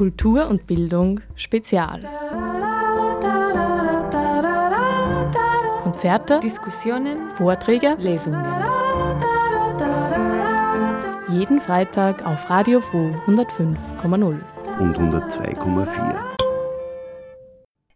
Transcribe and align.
Kultur 0.00 0.48
und 0.48 0.66
Bildung 0.66 1.20
Spezial. 1.34 2.00
Konzerte, 5.82 6.40
Diskussionen, 6.40 7.18
Vorträge, 7.36 7.96
Lesungen. 7.98 8.42
Jeden 11.28 11.60
Freitag 11.60 12.24
auf 12.24 12.48
Radio 12.48 12.80
Froh 12.80 13.10
105,0 13.26 14.40
und 14.78 14.96
102,4. 14.96 16.18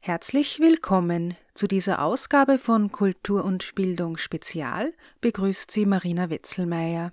Herzlich 0.00 0.60
willkommen 0.60 1.38
zu 1.54 1.66
dieser 1.66 2.02
Ausgabe 2.02 2.58
von 2.58 2.92
Kultur 2.92 3.46
und 3.46 3.74
Bildung 3.74 4.18
Spezial. 4.18 4.92
Begrüßt 5.22 5.70
Sie 5.70 5.86
Marina 5.86 6.28
Wetzelmeier. 6.28 7.12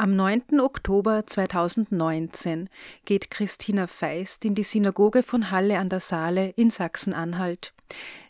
Am 0.00 0.16
9. 0.16 0.60
Oktober 0.60 1.26
2019 1.26 2.70
geht 3.04 3.28
Christina 3.28 3.86
Feist 3.86 4.46
in 4.46 4.54
die 4.54 4.62
Synagoge 4.62 5.22
von 5.22 5.50
Halle 5.50 5.78
an 5.78 5.90
der 5.90 6.00
Saale 6.00 6.54
in 6.56 6.70
Sachsen-Anhalt. 6.70 7.74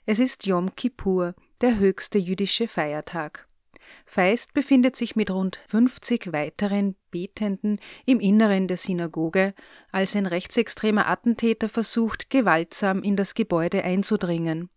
Es 0.05 0.19
ist 0.19 0.47
Yom 0.47 0.75
Kippur, 0.75 1.37
der 1.61 1.79
höchste 1.79 2.19
jüdische 2.19 2.67
Feiertag. 2.67 3.47
Feist 4.05 4.53
befindet 4.53 4.97
sich 4.97 5.15
mit 5.15 5.31
rund 5.31 5.61
50 5.69 6.33
weiteren 6.33 6.97
Betenden 7.13 7.79
im 8.05 8.19
Inneren 8.19 8.67
der 8.67 8.77
Synagoge, 8.77 9.55
als 9.93 10.17
ein 10.17 10.27
rechtsextremer 10.27 11.07
Attentäter 11.09 11.69
versucht, 11.69 12.31
gewaltsam 12.31 13.01
in 13.05 13.15
das 13.15 13.35
Gebäude 13.35 13.85
einzudringen. 13.85 14.71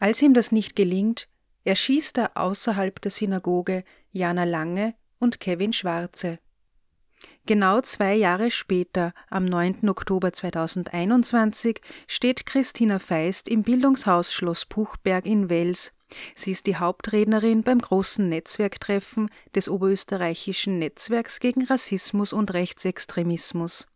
Als 0.00 0.20
ihm 0.20 0.34
das 0.34 0.50
nicht 0.50 0.74
gelingt, 0.74 1.28
erschießt 1.62 2.18
er 2.18 2.36
außerhalb 2.36 3.00
der 3.00 3.12
Synagoge 3.12 3.84
Jana 4.10 4.42
Lange 4.42 4.96
und 5.22 5.38
Kevin 5.38 5.72
Schwarze. 5.72 6.40
Genau 7.46 7.80
zwei 7.80 8.14
Jahre 8.14 8.50
später, 8.50 9.14
am 9.30 9.44
9. 9.44 9.88
Oktober 9.88 10.32
2021, 10.32 11.80
steht 12.08 12.44
Christina 12.44 12.98
Feist 12.98 13.48
im 13.48 13.62
Bildungshaus 13.62 14.34
Schloss 14.34 14.66
Puchberg 14.66 15.24
in 15.24 15.48
Wels. 15.48 15.92
Sie 16.34 16.50
ist 16.50 16.66
die 16.66 16.76
Hauptrednerin 16.76 17.62
beim 17.62 17.78
großen 17.78 18.28
Netzwerktreffen 18.28 19.30
des 19.54 19.68
Oberösterreichischen 19.68 20.78
Netzwerks 20.78 21.38
gegen 21.38 21.64
Rassismus 21.64 22.32
und 22.32 22.52
Rechtsextremismus. 22.52 23.86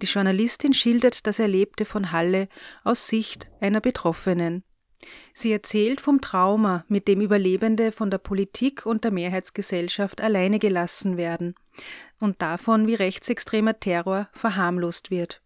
Die 0.00 0.06
Journalistin 0.06 0.74
schildert 0.74 1.26
das 1.26 1.40
Erlebte 1.40 1.84
von 1.84 2.12
Halle 2.12 2.48
aus 2.84 3.08
Sicht 3.08 3.48
einer 3.60 3.80
Betroffenen. 3.80 4.62
Sie 5.34 5.52
erzählt 5.52 6.00
vom 6.00 6.20
Trauma, 6.20 6.84
mit 6.88 7.08
dem 7.08 7.20
Überlebende 7.20 7.92
von 7.92 8.10
der 8.10 8.18
Politik 8.18 8.86
und 8.86 9.04
der 9.04 9.10
Mehrheitsgesellschaft 9.10 10.20
alleine 10.20 10.58
gelassen 10.58 11.16
werden 11.16 11.54
und 12.20 12.40
davon, 12.42 12.86
wie 12.86 12.94
rechtsextremer 12.94 13.80
Terror 13.80 14.28
verharmlost 14.32 15.10
wird. 15.10 15.42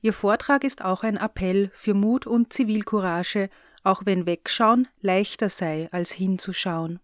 Ihr 0.00 0.12
Vortrag 0.12 0.64
ist 0.64 0.84
auch 0.84 1.02
ein 1.04 1.16
Appell 1.16 1.70
für 1.74 1.94
Mut 1.94 2.26
und 2.26 2.52
Zivilcourage, 2.52 3.50
auch 3.84 4.02
wenn 4.04 4.26
Wegschauen 4.26 4.88
leichter 5.00 5.48
sei 5.48 5.88
als 5.92 6.10
hinzuschauen. 6.12 7.00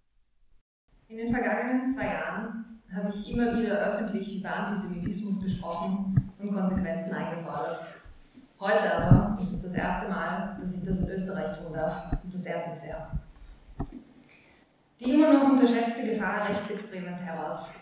In 1.09 1.19
den 1.19 1.33
vergangenen 1.33 1.89
zwei 1.89 2.07
Jahren 2.07 2.83
habe 2.95 3.13
ich 3.15 3.33
immer 3.33 3.59
wieder 3.59 3.79
öffentlich 3.79 4.39
über 4.41 4.51
Antisemitismus 4.51 5.43
gesprochen 5.43 6.33
und 6.39 6.55
Konsequenzen 6.55 7.13
eingefordert. 7.13 7.79
Heute 8.65 8.95
aber 8.97 9.39
ist 9.43 9.53
es 9.53 9.63
das 9.63 9.75
erste 9.75 10.09
Mal, 10.09 10.57
dass 10.59 10.73
ich 10.73 10.83
das 10.83 11.01
in 11.01 11.11
Österreich 11.11 11.59
tun 11.59 11.75
darf 11.75 12.11
und 12.23 12.33
das 12.33 12.47
ehrt 12.47 12.71
mich 12.71 12.79
sehr. 12.79 13.11
Die 14.99 15.13
immer 15.13 15.35
noch 15.35 15.51
unterschätzte 15.51 16.07
Gefahr 16.07 16.49
rechtsextremen 16.49 17.15
Terrors. 17.15 17.75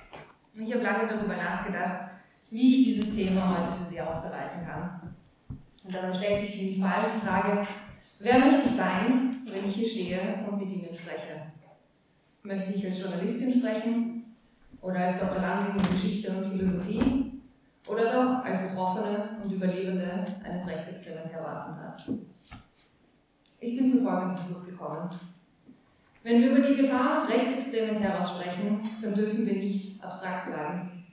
Ich 0.56 0.74
habe 0.74 0.82
lange 0.82 1.06
darüber 1.06 1.36
nachgedacht, 1.36 2.10
wie 2.50 2.80
ich 2.80 2.84
dieses 2.86 3.14
Thema 3.14 3.58
heute 3.58 3.78
für 3.78 3.88
Sie 3.88 4.00
aufbereiten 4.00 4.66
kann. 4.66 5.14
Und 5.84 5.94
dabei 5.94 6.12
stellt 6.12 6.40
sich 6.40 6.50
für 6.50 6.64
mich 6.64 6.78
vor 6.80 6.88
allem 6.88 7.12
die 7.14 7.26
Frage, 7.26 7.62
wer 8.18 8.38
möchte 8.40 8.62
ich 8.66 8.72
sein, 8.72 9.36
wenn 9.46 9.64
ich 9.64 9.76
hier 9.76 9.88
stehe 9.88 10.44
und 10.50 10.58
mit 10.58 10.68
Ihnen 10.68 10.92
spreche? 10.92 11.42
Möchte 12.42 12.72
ich 12.72 12.84
als 12.84 13.00
Journalistin 13.00 13.52
sprechen 13.52 14.34
oder 14.80 14.98
als 14.98 15.20
Doktorandin 15.20 15.76
in 15.76 15.92
Geschichte 15.92 16.32
und 16.32 16.44
Philosophie 16.44 17.21
oder 17.92 18.04
doch 18.04 18.44
als 18.44 18.68
Betroffene 18.68 19.36
und 19.42 19.52
Überlebende 19.52 20.24
eines 20.42 20.66
rechtsextremen 20.66 21.30
Terrorattentats. 21.30 22.10
Ich 23.60 23.76
bin 23.76 23.86
zu 23.86 23.98
folgendem 23.98 24.38
Schluss 24.46 24.66
gekommen. 24.66 25.10
Wenn 26.22 26.40
wir 26.40 26.52
über 26.52 26.66
die 26.66 26.74
Gefahr 26.74 27.28
rechtsextremen 27.28 28.00
Terrors 28.00 28.38
sprechen, 28.38 28.80
dann 29.02 29.14
dürfen 29.14 29.46
wir 29.46 29.54
nicht 29.54 30.02
abstrakt 30.02 30.46
bleiben. 30.46 31.04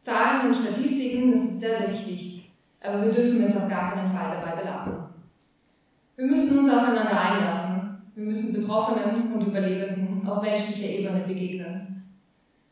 Zahlen 0.00 0.46
und 0.46 0.56
Statistiken, 0.56 1.32
das 1.32 1.42
ist 1.42 1.60
sehr, 1.60 1.78
sehr 1.78 1.92
wichtig, 1.92 2.50
aber 2.80 3.04
wir 3.04 3.12
dürfen 3.12 3.42
es 3.42 3.56
auf 3.56 3.68
gar 3.68 3.92
keinen 3.92 4.10
Fall 4.10 4.40
dabei 4.40 4.62
belassen. 4.62 5.04
Wir 6.16 6.26
müssen 6.26 6.58
uns 6.60 6.72
aufeinander 6.72 7.20
einlassen. 7.20 8.02
Wir 8.14 8.24
müssen 8.24 8.60
Betroffenen 8.60 9.32
und 9.32 9.46
Überlebenden 9.46 10.26
auf 10.26 10.42
menschlicher 10.42 10.88
Ebene 10.88 11.24
begegnen. 11.26 12.04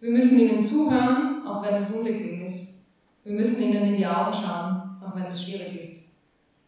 Wir 0.01 0.11
müssen 0.11 0.39
ihnen 0.39 0.65
zuhören, 0.65 1.47
auch 1.47 1.63
wenn 1.63 1.75
es 1.75 1.91
unbequem. 1.91 2.40
Wir 3.31 3.37
müssen 3.37 3.63
ihnen 3.63 3.85
in 3.85 3.97
die 3.97 4.07
Augen 4.07 4.33
schauen, 4.33 4.99
auch 5.01 5.15
wenn 5.15 5.27
es 5.27 5.45
schwierig 5.45 5.79
ist. 5.79 6.09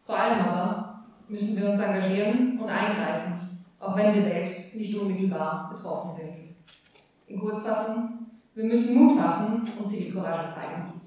Vor 0.05 0.17
allem 0.17 0.39
aber 0.39 1.03
müssen 1.27 1.59
wir 1.59 1.69
uns 1.69 1.79
engagieren 1.81 2.57
und 2.57 2.69
eingreifen, 2.69 3.33
auch 3.81 3.97
wenn 3.97 4.13
wir 4.13 4.21
selbst 4.21 4.73
nicht 4.77 4.95
unmittelbar 4.95 5.69
betroffen 5.75 6.09
sind. 6.09 6.37
In 7.27 7.37
Kurzfassung, 7.37 8.27
wir 8.55 8.63
müssen 8.63 8.95
Mut 8.95 9.19
fassen 9.19 9.63
und 9.77 9.85
Zivilcourage 9.85 10.55
zeigen. 10.55 11.01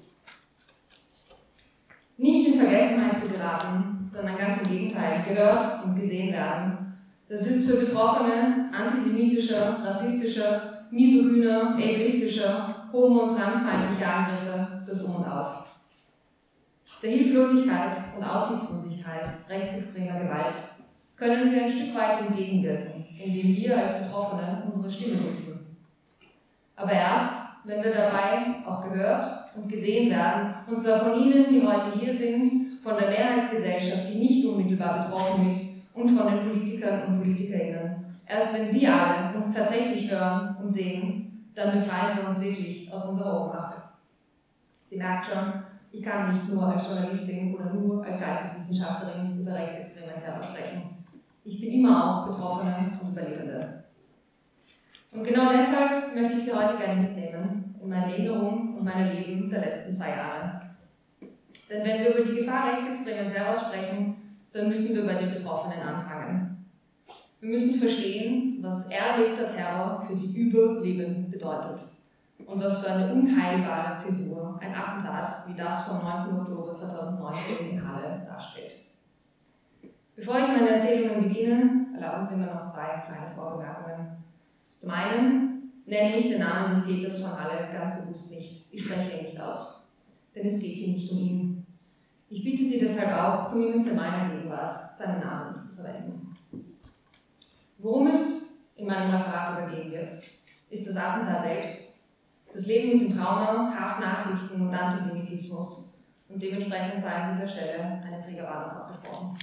Nicht 2.17 2.49
in 2.49 2.59
Vergessenheit 2.59 3.17
zu 3.17 3.29
geraten, 3.29 4.07
sondern 4.11 4.37
ganz 4.37 4.61
im 4.61 4.69
Gegenteil, 4.69 5.23
gehört 5.27 5.85
und 5.85 5.99
gesehen 5.99 6.33
werden. 6.33 6.93
Das 7.27 7.47
ist 7.47 7.67
für 7.67 7.77
Betroffene 7.77 8.69
antisemitischer, 8.71 9.83
rassistischer, 9.83 10.85
misogyner, 10.91 11.71
ableistischer, 11.71 12.76
homo- 12.91 13.23
und 13.23 13.37
transfeindlicher 13.37 14.13
Angriffe 14.13 14.67
das 14.85 15.01
Um 15.03 15.15
und 15.15 15.27
Auf. 15.27 15.65
Der 17.01 17.11
Hilflosigkeit 17.11 17.95
und 18.17 18.23
Aussichtslosigkeit 18.23 19.29
rechtsextremer 19.49 20.19
Gewalt 20.19 20.55
können 21.15 21.51
wir 21.51 21.63
ein 21.63 21.69
Stück 21.69 21.95
weit 21.95 22.21
entgegenwirken, 22.27 23.05
indem 23.23 23.55
wir 23.55 23.77
als 23.77 24.03
Betroffene 24.03 24.63
unsere 24.65 24.89
Stimme 24.89 25.17
nutzen. 25.17 25.77
Aber 26.75 26.91
erst, 26.91 27.65
wenn 27.65 27.83
wir 27.83 27.91
dabei 27.91 28.63
auch 28.65 28.81
gehört 28.81 29.25
und 29.55 29.67
gesehen 29.67 30.09
werden, 30.09 30.53
und 30.67 30.79
zwar 30.79 30.99
von 30.99 31.19
Ihnen, 31.19 31.45
die 31.49 31.67
heute 31.67 31.99
hier 31.99 32.15
sind, 32.15 32.81
von 32.83 32.97
der 32.97 33.09
Mehrheitsgesellschaft, 33.09 34.09
die 34.09 34.19
nicht 34.19 34.45
unmittelbar 34.45 34.99
betroffen 34.99 35.47
ist, 35.47 35.77
und 35.97 36.09
von 36.09 36.27
den 36.27 36.47
Politikern 36.47 37.03
und 37.07 37.19
Politikerinnen. 37.19 38.05
Erst 38.25 38.53
wenn 38.53 38.67
Sie 38.67 38.87
alle 38.87 39.35
uns 39.35 39.53
tatsächlich 39.53 40.11
hören 40.11 40.55
und 40.61 40.71
sehen, 40.71 41.26
dann 41.57 41.71
befreien 41.71 42.17
wir 42.17 42.27
uns 42.27 42.39
wirklich 42.39 42.93
aus 42.93 43.05
unserer 43.05 43.41
Ohnmacht. 43.41 43.77
Sie 44.85 44.97
merkt 44.97 45.25
schon, 45.25 45.63
ich 45.91 46.03
kann 46.03 46.31
nicht 46.31 46.47
nur 46.47 46.67
als 46.67 46.87
Journalistin 46.87 47.55
oder 47.55 47.73
nur 47.73 48.05
als 48.05 48.19
Geisteswissenschaftlerin 48.19 49.39
über 49.39 49.55
rechtsextremen 49.55 50.21
Terror 50.23 50.43
sprechen. 50.43 51.03
Ich 51.43 51.59
bin 51.59 51.71
immer 51.71 52.21
auch 52.21 52.27
Betroffene 52.27 52.99
und 53.01 53.09
Überlebende. 53.09 53.85
Und 55.11 55.23
genau 55.23 55.51
deshalb 55.51 56.13
möchte 56.13 56.37
ich 56.37 56.43
Sie 56.43 56.53
heute 56.53 56.77
gerne 56.77 57.01
mitnehmen 57.01 57.75
in 57.81 57.89
meine 57.89 58.11
Erinnerung 58.11 58.75
und 58.77 58.83
mein 58.83 59.11
Leben 59.11 59.49
der 59.49 59.61
letzten 59.61 59.95
zwei 59.95 60.09
Jahre. 60.09 60.61
Denn 61.69 61.83
wenn 61.83 62.01
wir 62.01 62.15
über 62.15 62.23
die 62.23 62.37
Gefahr 62.37 62.71
rechtsextremen 62.73 63.33
Terrors 63.33 63.61
sprechen, 63.61 64.37
dann 64.53 64.67
müssen 64.67 64.95
wir 64.95 65.07
bei 65.07 65.19
den 65.19 65.33
Betroffenen 65.33 65.81
anfangen. 65.81 66.46
Wir 67.39 67.49
müssen 67.49 67.79
verstehen, 67.79 68.57
was 68.61 68.89
erlebter 68.89 69.47
Terror 69.47 70.01
für 70.01 70.15
die 70.15 70.35
Überlebenden 70.35 71.29
bedeutet 71.29 71.81
und 72.45 72.63
was 72.63 72.79
für 72.79 72.91
eine 72.91 73.13
unheilbare 73.13 73.95
Zäsur 73.95 74.59
ein 74.59 74.73
Attentat 74.73 75.47
wie 75.47 75.55
das 75.55 75.83
vom 75.83 75.99
9. 75.99 76.39
Oktober 76.39 76.73
2019 76.73 77.69
in 77.71 77.87
Halle 77.87 78.25
darstellt. 78.25 78.75
Bevor 80.15 80.39
ich 80.39 80.47
meine 80.47 80.69
Erzählungen 80.69 81.27
beginne, 81.27 81.85
erlauben 81.93 82.25
Sie 82.25 82.37
mir 82.37 82.47
noch 82.47 82.65
zwei 82.65 83.03
kleine 83.05 83.35
Vorbemerkungen. 83.35 84.17
Zum 84.75 84.89
einen 84.89 85.71
nenne 85.85 86.17
ich 86.17 86.29
den 86.29 86.39
Namen 86.39 86.73
des 86.73 86.87
Täters 86.87 87.21
von 87.21 87.39
Halle 87.39 87.69
ganz 87.71 88.01
bewusst 88.01 88.31
nicht. 88.31 88.73
Ich 88.73 88.83
spreche 88.83 89.15
ihn 89.15 89.25
nicht 89.25 89.39
aus. 89.39 89.91
Denn 90.33 90.47
es 90.47 90.59
geht 90.59 90.73
hier 90.73 90.87
nicht 90.87 91.11
um 91.11 91.19
ihn. 91.19 91.65
Ich 92.29 92.43
bitte 92.43 92.63
Sie 92.63 92.79
deshalb 92.79 93.15
auch, 93.15 93.45
zumindest 93.45 93.87
in 93.89 93.95
meiner 93.95 94.27
Gegenwart, 94.33 94.93
seinen 94.93 95.19
Namen 95.19 95.53
nicht 95.53 95.67
zu 95.67 95.75
verwenden. 95.75 96.26
Worum 97.79 98.07
es 98.07 98.53
in 98.75 98.87
meinem 98.87 99.11
Referat 99.11 99.59
übergehen 99.59 99.91
wird, 99.91 100.09
ist 100.69 100.87
das 100.87 100.97
Attentat 100.97 101.43
selbst 101.43 101.87
das 102.53 102.65
Leben 102.65 102.97
mit 102.97 103.09
dem 103.09 103.17
Trauma, 103.17 103.71
Hassnachrichten 103.77 104.61
und 104.61 104.73
Antisemitismus. 104.73 105.93
Und 106.27 106.41
dementsprechend 106.41 106.99
sei 106.99 107.09
an 107.11 107.31
dieser 107.31 107.47
Stelle 107.47 108.01
eine 108.03 108.19
Triggerwarnung 108.19 108.75
ausgesprochen. 108.75 109.37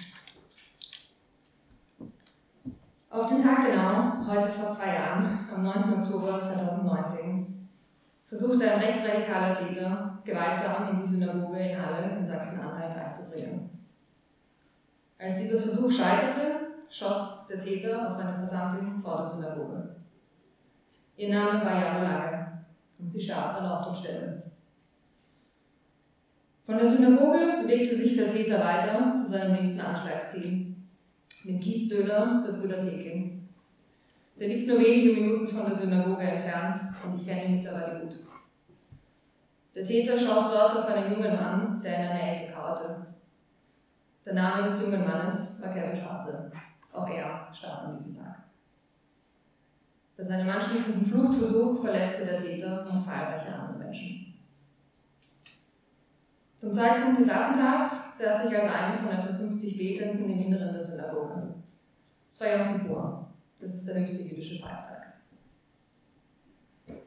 Auf 3.08 3.28
den 3.28 3.42
Tag 3.44 3.66
genau, 3.66 4.26
heute 4.26 4.48
vor 4.48 4.70
zwei 4.70 4.94
Jahren, 4.94 5.48
am 5.54 5.62
9. 5.62 6.02
Oktober 6.02 6.42
2019, 6.42 7.68
versuchte 8.26 8.68
ein 8.68 8.80
rechtsradikaler 8.80 9.56
Täter 9.56 10.18
gewaltsam 10.24 10.88
in 10.90 11.00
die 11.00 11.06
Synagoge 11.06 11.60
in 11.60 11.80
Halle 11.80 12.16
in 12.18 12.26
Sachsen-Anhalt 12.26 12.96
einzudringen. 12.96 13.70
Als 15.16 15.36
dieser 15.36 15.60
Versuch 15.60 15.92
scheiterte, 15.92 16.63
schoss 16.94 17.48
der 17.48 17.60
Täter 17.60 18.12
auf 18.12 18.18
eine 18.18 18.38
Passantin 18.38 19.02
vor 19.02 19.22
der 19.22 19.28
Synagoge. 19.28 19.96
Ihr 21.16 21.34
Name 21.34 21.64
war 21.64 21.74
Jana 21.74 22.02
Lange 22.02 22.64
und 23.00 23.10
sie 23.10 23.22
starb 23.22 23.56
an 23.56 23.66
Ort 23.66 23.88
und 23.88 23.98
Stelle. 23.98 24.42
Von 26.64 26.78
der 26.78 26.90
Synagoge 26.90 27.62
bewegte 27.62 27.96
sich 27.96 28.16
der 28.16 28.32
Täter 28.32 28.60
weiter 28.60 29.12
zu 29.12 29.26
seinem 29.26 29.54
nächsten 29.54 29.80
Anschlagsziel, 29.80 30.76
dem 31.44 31.60
Kiezdöler 31.60 32.44
der 32.46 32.52
Brüder 32.52 32.78
Tekin. 32.78 33.48
Der 34.38 34.48
liegt 34.48 34.68
nur 34.68 34.78
wenige 34.78 35.20
Minuten 35.20 35.48
von 35.48 35.66
der 35.66 35.74
Synagoge 35.74 36.22
entfernt 36.22 36.76
und 37.04 37.20
ich 37.20 37.26
kenne 37.26 37.44
ihn 37.44 37.56
mittlerweile 37.56 38.00
gut. 38.00 38.16
Der 39.74 39.84
Täter 39.84 40.16
schoss 40.16 40.52
dort 40.52 40.76
auf 40.76 40.86
einen 40.86 41.12
jungen 41.12 41.34
Mann, 41.34 41.80
der 41.82 41.96
in 41.96 42.08
einer 42.08 42.32
Ecke 42.32 42.52
kauerte. 42.52 43.06
Der 44.24 44.34
Name 44.34 44.62
des 44.68 44.80
jungen 44.80 45.04
Mannes 45.04 45.60
war 45.60 45.74
Kevin 45.74 45.96
Schwarze. 45.96 46.52
Auch 46.94 47.08
er 47.08 47.48
starb 47.52 47.88
an 47.88 47.98
diesem 47.98 48.16
Tag. 48.16 48.44
Bei 50.16 50.22
seinem 50.22 50.48
anschließenden 50.48 51.06
Fluchtversuch 51.06 51.82
verletzte 51.82 52.24
der 52.24 52.40
Täter 52.40 52.84
noch 52.84 53.04
zahlreiche 53.04 53.52
andere 53.52 53.78
Menschen. 53.78 54.34
Zum 56.56 56.72
Zeitpunkt 56.72 57.18
des 57.18 57.28
Attentats 57.28 58.16
saß 58.16 58.46
ich 58.46 58.56
als 58.56 58.72
eine 58.72 58.98
von 58.98 59.10
etwa 59.10 59.34
50 59.34 59.76
Betenden 59.76 60.30
im 60.30 60.40
Inneren 60.40 60.72
der 60.72 60.80
Synagoge. 60.80 61.54
Es 62.30 62.40
war 62.40 62.56
Yom 62.56 62.78
Kippur, 62.78 63.28
das 63.60 63.74
ist 63.74 63.88
der 63.88 63.96
höchste 63.96 64.22
jüdische 64.22 64.62
Feiertag. 64.62 65.14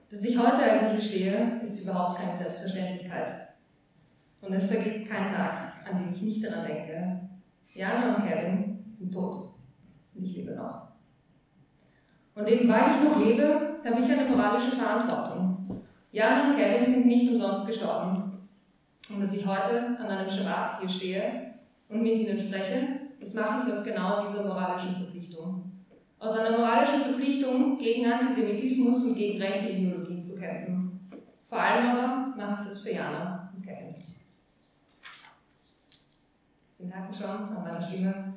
Dass 0.09 0.23
ich 0.23 0.37
heute 0.37 0.63
also 0.63 0.87
hier 0.87 1.01
stehe, 1.01 1.61
ist 1.63 1.81
überhaupt 1.81 2.19
keine 2.19 2.37
Selbstverständlichkeit. 2.37 3.31
Und 4.41 4.53
es 4.53 4.69
vergeht 4.69 5.07
kein 5.07 5.25
Tag, 5.25 5.73
an 5.89 5.97
dem 5.97 6.13
ich 6.13 6.21
nicht 6.21 6.45
daran 6.45 6.65
denke. 6.65 7.21
Jana 7.73 8.15
und 8.15 8.27
Kevin 8.27 8.85
sind 8.89 9.13
tot 9.13 9.46
und 10.17 10.25
ich 10.25 10.37
lebe 10.37 10.55
noch. 10.55 10.87
Und 12.35 12.47
eben 12.47 12.69
weil 12.69 12.91
ich 12.91 13.03
noch 13.03 13.19
lebe, 13.19 13.77
habe 13.83 14.01
ich 14.01 14.11
eine 14.11 14.29
moralische 14.29 14.75
Verantwortung. 14.75 15.81
Jana 16.11 16.49
und 16.49 16.57
Kevin 16.57 16.85
sind 16.85 17.05
nicht 17.05 17.31
umsonst 17.31 17.65
gestorben. 17.65 18.47
Und 19.09 19.21
dass 19.21 19.33
ich 19.33 19.45
heute 19.45 19.97
an 19.99 20.05
einem 20.05 20.29
Schabbat 20.29 20.79
hier 20.79 20.89
stehe 20.89 21.53
und 21.89 22.03
mit 22.03 22.17
Ihnen 22.17 22.39
spreche, 22.39 22.87
das 23.19 23.33
mache 23.33 23.65
ich 23.67 23.73
aus 23.73 23.83
genau 23.83 24.25
dieser 24.25 24.43
moralischen 24.43 24.95
Verpflichtung. 24.95 25.71
Aus 26.19 26.37
einer 26.37 26.57
moralischen 26.57 27.01
Verpflichtung, 27.01 27.77
gegen 27.77 28.11
Antisemitismus 28.11 29.03
und 29.03 29.15
gegen 29.15 29.41
rechte 29.41 29.71
Ideologien 29.71 30.23
zu 30.23 30.37
kämpfen. 30.39 31.09
Vor 31.47 31.59
allem 31.59 31.87
aber 31.87 32.35
mache 32.35 32.63
ich 32.63 32.69
das 32.69 32.79
für 32.81 32.91
Jana 32.91 33.51
und 33.55 33.63
Kevin. 33.63 33.95
Sie 36.71 36.85
merken 36.85 37.13
schon 37.13 37.29
an 37.29 37.63
meiner 37.63 37.81
Stimme, 37.81 38.36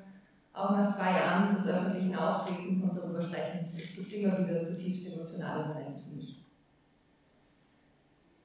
auch 0.53 0.71
nach 0.73 0.95
zwei 0.95 1.13
Jahren 1.13 1.55
des 1.55 1.67
öffentlichen 1.67 2.15
Auftretens 2.15 2.83
und 2.83 2.97
darüber 2.97 3.23
Sprechens, 3.23 3.79
es 3.81 3.95
gibt 3.95 4.13
immer 4.13 4.39
wieder 4.39 4.63
zutiefst 4.63 5.13
emotionale 5.15 5.67
Momente 5.67 5.97
für 5.99 6.17
mich. 6.17 6.45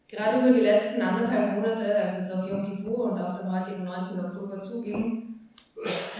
Gerade 0.07 0.39
über 0.39 0.57
die 0.57 0.63
letzten 0.63 1.01
anderthalb 1.01 1.55
Monate, 1.55 1.95
als 1.95 2.19
es 2.19 2.31
auf 2.31 2.47
Yom 2.47 2.63
Kippur 2.63 3.11
und 3.11 3.19
auf 3.19 3.39
den 3.39 3.51
heutigen 3.51 3.83
9. 3.83 4.19
Oktober 4.19 4.59
zuging, 4.59 5.39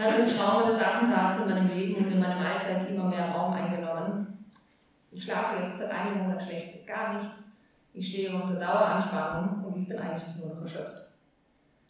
hat 0.02 0.18
das 0.18 0.36
Trauma 0.36 0.68
des 0.68 0.80
Attentats 0.80 1.40
in 1.40 1.50
meinem 1.50 1.70
Leben 1.70 2.04
und 2.04 2.12
in 2.12 2.20
meinem 2.20 2.40
Alltag 2.40 2.90
immer 2.90 3.06
mehr 3.06 3.30
Raum 3.30 3.54
eingenommen. 3.54 4.46
Ich 5.12 5.24
schlafe 5.24 5.62
jetzt 5.62 5.78
seit 5.78 5.92
einem 5.92 6.24
Monat 6.24 6.44
schlecht 6.44 6.74
bis 6.74 6.86
gar 6.86 7.18
nicht. 7.18 7.31
Ich 7.94 8.08
stehe 8.08 8.36
unter 8.36 8.56
Daueranspannung 8.56 9.64
und 9.64 9.81
ich 9.81 9.88
bin 9.88 9.98
eigentlich 9.98 10.36
nur 10.38 10.56
noch 10.56 10.62
erschöpft. 10.62 11.04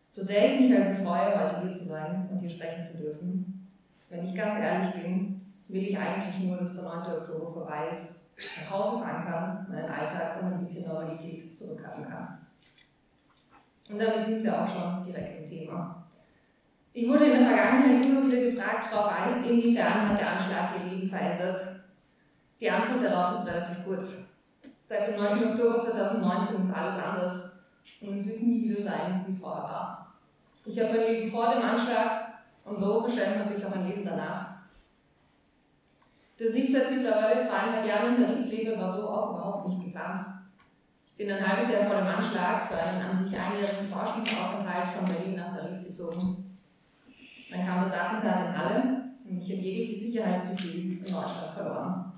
So 0.10 0.22
sehr 0.22 0.54
ich 0.54 0.60
mich 0.62 0.76
also 0.76 1.04
freue, 1.04 1.34
heute 1.34 1.62
hier 1.62 1.76
zu 1.76 1.86
sein 1.86 2.30
und 2.30 2.38
hier 2.38 2.50
sprechen 2.50 2.84
zu 2.84 2.98
dürfen, 2.98 3.55
wenn 4.16 4.26
ich 4.26 4.36
ganz 4.36 4.58
ehrlich 4.58 4.94
bin, 4.94 5.54
will 5.68 5.84
ich 5.84 5.98
eigentlich 5.98 6.40
nur, 6.40 6.58
dass 6.58 6.76
der 6.76 6.84
9. 6.84 7.12
Oktober 7.18 7.52
vorbei 7.52 7.88
ist 7.90 8.22
nach 8.38 8.70
Hause 8.70 9.04
fahren 9.04 9.26
kann, 9.26 9.68
meinen 9.70 9.90
Alltag 9.90 10.42
und 10.42 10.54
ein 10.54 10.60
bisschen 10.60 10.88
Normalität 10.88 11.58
zurückhaben 11.58 12.04
kann. 12.04 12.40
Und 13.90 14.00
damit 14.00 14.26
sind 14.26 14.44
wir 14.44 14.62
auch 14.62 14.68
schon 14.68 15.04
direkt 15.04 15.40
im 15.40 15.46
Thema. 15.46 16.04
Ich 16.92 17.08
wurde 17.08 17.26
in 17.26 17.40
der 17.40 17.48
Vergangenheit 17.48 18.06
immer 18.06 18.28
wieder 18.28 18.42
gefragt, 18.42 18.86
Frau 18.86 19.10
Feist, 19.10 19.46
inwiefern 19.46 20.10
hat 20.10 20.20
der 20.20 20.32
Anschlag 20.32 20.70
Ihr 20.78 20.92
Leben 20.92 21.08
verändert? 21.08 21.56
Die 22.60 22.70
Antwort 22.70 23.04
darauf 23.04 23.40
ist 23.40 23.48
relativ 23.48 23.86
kurz. 23.86 24.36
Seit 24.82 25.08
dem 25.08 25.18
9. 25.18 25.52
Oktober 25.52 25.80
2019 25.80 26.62
ist 26.62 26.74
alles 26.74 26.96
anders 26.96 27.60
und 28.02 28.16
es 28.16 28.28
wird 28.28 28.44
nie 28.44 28.70
wieder 28.70 28.82
sein, 28.82 29.24
wie 29.26 29.32
es 29.32 29.40
vorher 29.40 29.64
war. 29.64 30.16
Ich 30.66 30.80
habe 30.80 31.00
ein 31.00 31.06
Leben 31.06 31.32
vor 31.32 31.54
dem 31.54 31.64
Anschlag 31.64 32.25
und 32.66 32.80
Baruch 32.80 33.08
Hashem 33.08 33.40
habe 33.40 33.54
ich 33.54 33.66
auch 33.66 33.72
ein 33.72 33.88
Leben 33.88 34.04
danach. 34.04 34.56
Dass 36.38 36.50
ich 36.50 36.74
seit 36.74 36.92
mittlerweile 36.92 37.48
zweieinhalb 37.48 37.86
Jahren 37.86 38.16
in 38.18 38.26
Paris 38.26 38.52
lebe, 38.52 38.78
war 38.78 38.94
so 38.94 39.08
auch 39.08 39.30
überhaupt 39.36 39.70
nicht 39.70 39.86
geplant. 39.86 40.26
Ich 41.08 41.16
bin 41.16 41.32
ein 41.32 41.48
halbes 41.48 41.72
Jahr 41.72 41.86
vor 41.86 41.96
dem 41.98 42.08
Anschlag 42.08 42.68
für 42.68 42.76
einen 42.76 43.10
an 43.10 43.16
sich 43.16 43.40
einjährigen 43.40 43.90
Forschungsaufenthalt 43.90 44.98
von 44.98 45.06
Berlin 45.06 45.36
nach 45.36 45.56
Paris 45.56 45.82
gezogen. 45.86 46.58
Dann 47.50 47.66
kam 47.66 47.86
das 47.86 47.94
Attentat 47.94 48.48
in 48.48 48.58
Halle 48.58 49.04
und 49.24 49.38
ich 49.38 49.52
habe 49.52 49.62
jegliches 49.62 50.04
Sicherheitsgefühl 50.04 50.74
in 50.74 51.00
Deutschland 51.00 51.54
verloren. 51.56 52.12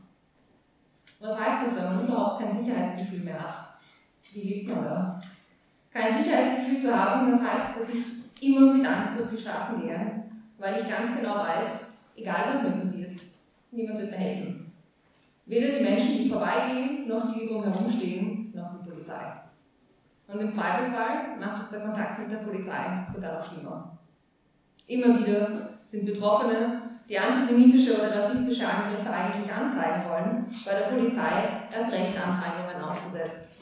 Was 1.19 1.39
heißt 1.39 1.65
das, 1.65 1.77
wenn 1.77 1.95
man 1.95 2.07
überhaupt 2.07 2.41
kein 2.41 2.51
Sicherheitsgefühl 2.51 3.19
mehr 3.19 3.39
hat? 3.39 3.55
Wie 4.33 4.41
lebt 4.41 4.69
man 4.69 4.83
da? 4.83 5.21
Kein 5.91 6.23
Sicherheitsgefühl 6.23 6.79
zu 6.79 6.95
haben, 6.95 7.31
das 7.31 7.41
heißt, 7.41 7.77
dass 7.77 7.89
ich 7.89 8.03
immer 8.41 8.73
mit 8.73 8.85
Angst 8.85 9.13
durch 9.17 9.29
die 9.29 9.38
Straßen 9.38 9.81
gehe, 9.81 10.26
weil 10.57 10.81
ich 10.81 10.89
ganz 10.89 11.18
genau 11.18 11.36
weiß, 11.36 11.98
egal 12.15 12.45
was 12.51 12.63
mir 12.63 12.80
passiert, 12.81 13.13
niemand 13.71 14.00
wird 14.00 14.12
mir 14.12 14.18
helfen. 14.18 14.71
Weder 15.45 15.77
die 15.77 15.83
Menschen, 15.83 16.18
die 16.18 16.30
vorbeigehen, 16.30 17.07
noch 17.07 17.31
die, 17.31 17.39
die 17.39 17.48
drumherum 17.48 17.89
stehen, 17.89 18.51
noch 18.54 18.71
die 18.74 18.89
Polizei. 18.89 19.33
Und 20.27 20.42
im 20.42 20.51
Zweifelsfall 20.51 21.38
macht 21.39 21.62
es 21.62 21.69
der 21.69 21.81
Kontakt 21.81 22.19
mit 22.19 22.31
der 22.31 22.44
Polizei 22.44 23.06
sogar 23.13 23.39
noch 23.39 23.50
schlimmer. 23.50 23.98
Immer 24.88 25.19
wieder 25.19 25.69
sind 25.86 26.06
Betroffene, 26.06 26.81
die 27.07 27.18
antisemitische 27.18 27.98
oder 27.98 28.13
rassistische 28.13 28.68
Angriffe 28.68 29.09
eigentlich 29.09 29.51
anzeigen 29.51 30.09
wollen, 30.09 30.45
bei 30.65 30.74
der 30.74 30.88
Polizei 30.89 31.68
erst 31.74 31.92
recht 31.94 32.13
Anfeindungen 32.19 32.83
ausgesetzt. 32.83 33.62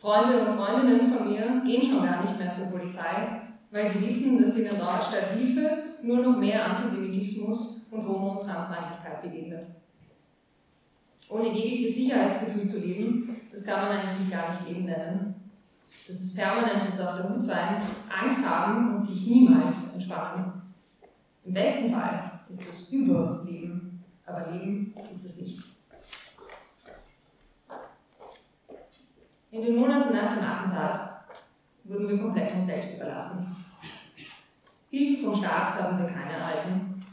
Freunde 0.00 0.40
und 0.40 0.56
Freundinnen 0.56 1.12
von 1.12 1.26
mir 1.26 1.62
gehen 1.64 1.82
schon 1.82 2.04
gar 2.04 2.22
nicht 2.22 2.38
mehr 2.38 2.52
zur 2.52 2.66
Polizei, 2.66 3.40
weil 3.70 3.90
sie 3.90 4.02
wissen, 4.02 4.42
dass 4.42 4.56
ihnen 4.56 4.78
dort 4.78 5.04
statt 5.04 5.32
Hilfe 5.36 5.82
nur 6.02 6.18
noch 6.18 6.38
mehr 6.38 6.64
Antisemitismus 6.64 7.86
und 7.90 8.06
Homo- 8.06 8.40
und 8.40 8.46
Transfeindlichkeit 8.46 9.22
begegnet. 9.22 9.64
Ohne 11.28 11.52
jegliches 11.52 11.96
Sicherheitsgefühl 11.96 12.66
zu 12.66 12.78
leben, 12.78 13.40
das 13.52 13.64
kann 13.64 13.88
man 13.88 13.98
eigentlich 13.98 14.30
gar 14.30 14.52
nicht 14.52 14.68
Leben 14.68 14.86
nennen. 14.86 15.34
Das 16.06 16.20
ist 16.20 16.36
permanentes 16.36 17.00
Auf 17.00 17.16
der 17.16 17.28
Hut 17.28 17.42
sein, 17.42 17.82
Angst 18.08 18.46
haben 18.46 18.94
und 18.94 19.02
sich 19.02 19.26
niemals 19.26 19.94
entspannen. 19.94 20.52
Im 21.44 21.52
besten 21.52 21.92
Fall 21.92 22.40
ist 22.48 22.66
das 22.66 22.90
Überleben, 22.90 24.04
aber 24.24 24.50
Leben 24.50 24.94
ist 25.12 25.24
es 25.24 25.40
nicht. 25.40 25.62
In 29.50 29.62
den 29.62 29.76
Monaten 29.76 30.14
nach 30.14 30.34
dem 30.34 30.44
Attentat 30.44 31.24
wurden 31.84 32.08
wir 32.08 32.18
komplett 32.18 32.54
uns 32.54 32.66
selbst 32.66 32.96
überlassen. 32.96 33.57
Hilfe 34.90 35.24
vom 35.24 35.36
Staat 35.36 35.74
haben 35.74 35.98
wir 35.98 36.06
keine 36.06 36.32
erhalten. 36.32 37.04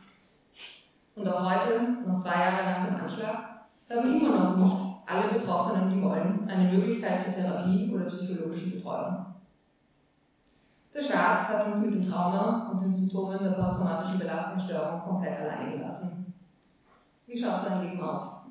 Und 1.16 1.28
auch 1.28 1.50
heute, 1.50 1.82
noch 2.06 2.20
zwei 2.20 2.40
Jahre 2.40 2.64
nach 2.64 2.86
dem 2.86 2.96
Anschlag, 2.96 3.66
haben 3.90 4.22
immer 4.22 4.38
noch 4.38 4.58
nicht 4.58 4.76
alle 5.06 5.34
Betroffenen, 5.34 5.90
die 5.90 6.02
wollen, 6.02 6.48
eine 6.50 6.72
Möglichkeit 6.72 7.22
zur 7.22 7.34
Therapie 7.34 7.92
oder 7.94 8.06
psychologischen 8.06 8.72
Betreuung. 8.72 9.26
Der 10.94 11.02
Staat 11.02 11.50
hat 11.50 11.68
uns 11.68 11.78
mit 11.80 11.94
dem 11.94 12.10
Trauma 12.10 12.70
und 12.72 12.82
den 12.82 12.94
Symptomen 12.94 13.44
der 13.44 13.52
posttraumatischen 13.52 14.20
Belastungsstörung 14.20 15.02
komplett 15.02 15.38
alleine 15.40 15.72
gelassen. 15.72 16.34
Wie 17.28 17.38
schaut 17.38 17.60
so 17.60 17.68
ein 17.68 17.82
Leben 17.82 18.02
aus? 18.02 18.46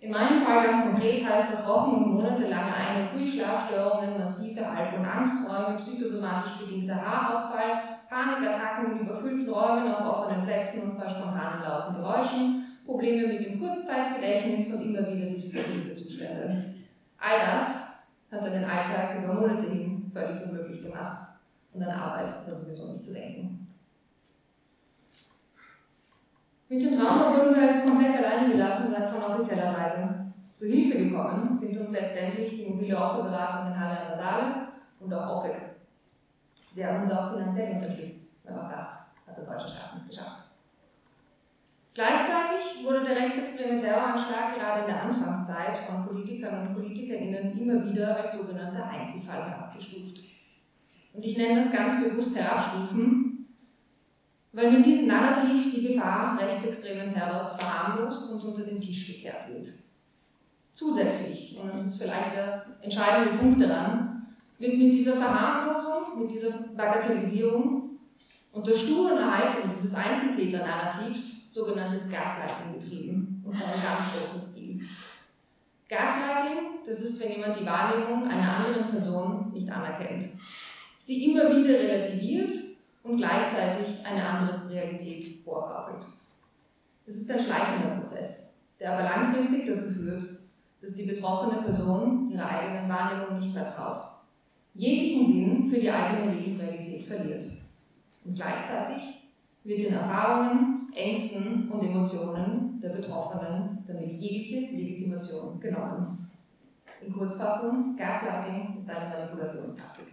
In 0.00 0.12
meinem 0.12 0.44
Fall 0.44 0.64
ganz 0.64 0.84
konkret 0.84 1.24
heißt 1.24 1.52
das 1.52 1.66
Wochen- 1.66 1.94
und 1.94 2.14
monatelange 2.14 2.74
Ein- 2.74 3.08
und 3.08 3.20
Durchschlafstörungen, 3.20 4.18
massive 4.18 4.66
Alb- 4.66 4.98
und 4.98 5.04
Angstträume, 5.04 5.76
psychosomatisch 5.78 6.58
bedingter 6.58 6.96
Haarausfall, 6.96 7.91
Panikattacken 8.12 8.92
in 8.92 9.06
überfüllten 9.06 9.48
Räumen 9.48 9.90
auf 9.90 10.18
offenen 10.18 10.44
Plätzen 10.44 10.82
und 10.82 10.98
bei 10.98 11.08
spontanen 11.08 11.62
lauten 11.62 11.94
Geräuschen, 11.94 12.66
Probleme 12.84 13.26
mit 13.26 13.42
dem 13.42 13.58
Kurzzeitgedächtnis 13.58 14.74
und 14.74 14.82
immer 14.82 15.00
wieder 15.10 15.30
dissoziative 15.30 15.94
Zustände. 15.94 16.74
All 17.18 17.38
das 17.38 18.02
hat 18.30 18.44
den 18.44 18.64
Alltag 18.64 19.16
über 19.18 19.32
Monate 19.32 19.66
hin 19.70 20.10
völlig 20.12 20.42
unmöglich 20.44 20.82
gemacht 20.82 21.22
und 21.72 21.82
an 21.82 21.88
Arbeit 21.88 22.28
war 22.46 22.54
sowieso 22.54 22.92
nicht 22.92 23.04
zu 23.04 23.14
denken. 23.14 23.66
Mit 26.68 26.82
dem 26.82 26.98
Trauma 26.98 27.34
wurden 27.34 27.54
wir 27.54 27.62
also 27.62 27.88
komplett 27.88 28.16
alleine 28.16 28.52
gelassen 28.52 28.94
von 29.10 29.22
offizieller 29.22 29.72
Seite. 29.72 30.32
zu 30.54 30.66
Hilfe 30.66 30.98
gekommen 30.98 31.54
sind 31.54 31.78
uns 31.78 31.90
letztendlich 31.90 32.50
die 32.50 32.70
mobile 32.70 33.02
Aufbauberatungen 33.02 33.78
Halle 33.78 34.00
an 34.00 34.08
der 34.08 34.16
Saale 34.16 34.68
und 35.00 35.14
auch 35.14 35.38
OFEC. 35.38 35.71
Sie 36.72 36.84
haben 36.84 37.02
uns 37.02 37.12
auch 37.12 37.32
finanziell 37.32 37.76
unterstützt, 37.76 38.40
aber 38.48 38.64
auch 38.64 38.70
das 38.70 39.14
hat 39.26 39.36
der 39.36 39.44
deutsche 39.44 39.68
Staat 39.68 39.94
nicht 39.94 40.08
geschafft. 40.08 40.44
Gleichzeitig 41.94 42.86
wurde 42.86 43.04
der 43.04 43.16
rechtsextreme 43.16 43.78
Terroranschlag 43.78 44.56
gerade 44.56 44.80
in 44.80 44.86
der 44.86 45.02
Anfangszeit 45.02 45.76
von 45.86 46.06
Politikern 46.06 46.66
und 46.66 46.74
Politikerinnen 46.74 47.52
immer 47.58 47.84
wieder 47.84 48.16
als 48.16 48.32
sogenannter 48.38 48.88
Einzelfall 48.88 49.44
herabgestuft. 49.44 50.20
Und 51.12 51.22
ich 51.22 51.36
nenne 51.36 51.60
das 51.60 51.70
ganz 51.70 52.02
bewusst 52.02 52.34
herabstufen, 52.34 53.46
weil 54.52 54.70
mit 54.70 54.86
diesem 54.86 55.08
Narrativ 55.08 55.74
die 55.74 55.88
Gefahr 55.88 56.38
rechtsextremen 56.40 57.12
Terrors 57.12 57.56
verharmlost 57.56 58.30
und 58.30 58.42
unter 58.42 58.64
den 58.64 58.80
Tisch 58.80 59.06
gekehrt 59.06 59.48
wird. 59.48 59.68
Zusätzlich, 60.72 61.58
und 61.62 61.70
das 61.70 61.84
ist 61.84 62.00
vielleicht 62.00 62.34
der 62.34 62.64
entscheidende 62.80 63.38
Punkt 63.38 63.60
daran, 63.60 64.11
wird 64.62 64.78
mit 64.78 64.94
dieser 64.94 65.14
Verharmlosung, 65.14 66.20
mit 66.20 66.30
dieser 66.30 66.52
Bagatellisierung 66.76 67.98
und 68.52 68.66
der 68.66 68.76
sturen 68.76 69.18
Erhaltung 69.18 69.68
dieses 69.74 69.92
Einzeltäter-Narrativs 69.92 71.52
sogenanntes 71.52 72.08
Gaslighting 72.08 72.78
betrieben, 72.78 73.42
und 73.44 73.54
zwar 73.54 73.74
im 73.74 73.82
ganz 73.82 74.30
großen 74.30 74.52
Stil. 74.52 74.80
Gaslighting, 75.88 76.78
das 76.86 77.00
ist, 77.00 77.20
wenn 77.20 77.32
jemand 77.32 77.58
die 77.58 77.66
Wahrnehmung 77.66 78.24
einer 78.26 78.56
anderen 78.56 78.90
Person 78.90 79.52
nicht 79.52 79.68
anerkennt, 79.68 80.28
sie 80.96 81.30
immer 81.30 81.56
wieder 81.56 81.74
relativiert 81.74 82.52
und 83.02 83.16
gleichzeitig 83.16 84.06
eine 84.06 84.24
andere 84.24 84.70
Realität 84.70 85.42
vorgaukelt. 85.44 86.06
Das 87.04 87.16
ist 87.16 87.30
ein 87.32 87.40
schleichender 87.40 87.96
Prozess, 87.96 88.60
der 88.78 88.92
aber 88.92 89.02
langfristig 89.02 89.66
dazu 89.66 89.88
führt, 89.88 90.22
dass 90.80 90.94
die 90.94 91.04
betroffene 91.04 91.62
Person 91.62 92.30
ihrer 92.30 92.48
eigenen 92.48 92.88
Wahrnehmung 92.88 93.40
nicht 93.40 93.54
mehr 93.54 93.74
traut, 93.74 93.98
jeglichen 94.74 95.32
Sinn 95.32 95.68
für 95.68 95.80
die 95.80 95.90
eigene 95.90 96.34
Lebensrealität 96.34 97.04
verliert. 97.04 97.42
Und 98.24 98.34
gleichzeitig 98.34 99.02
wird 99.64 99.80
den 99.80 99.94
Erfahrungen, 99.94 100.88
Ängsten 100.94 101.68
und 101.70 101.82
Emotionen 101.82 102.80
der 102.82 102.90
Betroffenen 102.90 103.84
damit 103.86 104.18
jegliche 104.18 104.72
Legitimation 104.72 105.60
genommen. 105.60 106.30
In 107.04 107.12
Kurzfassung, 107.12 107.96
Gaslighting 107.96 108.76
ist 108.76 108.88
eine 108.88 109.08
Manipulationstaktik. 109.08 110.06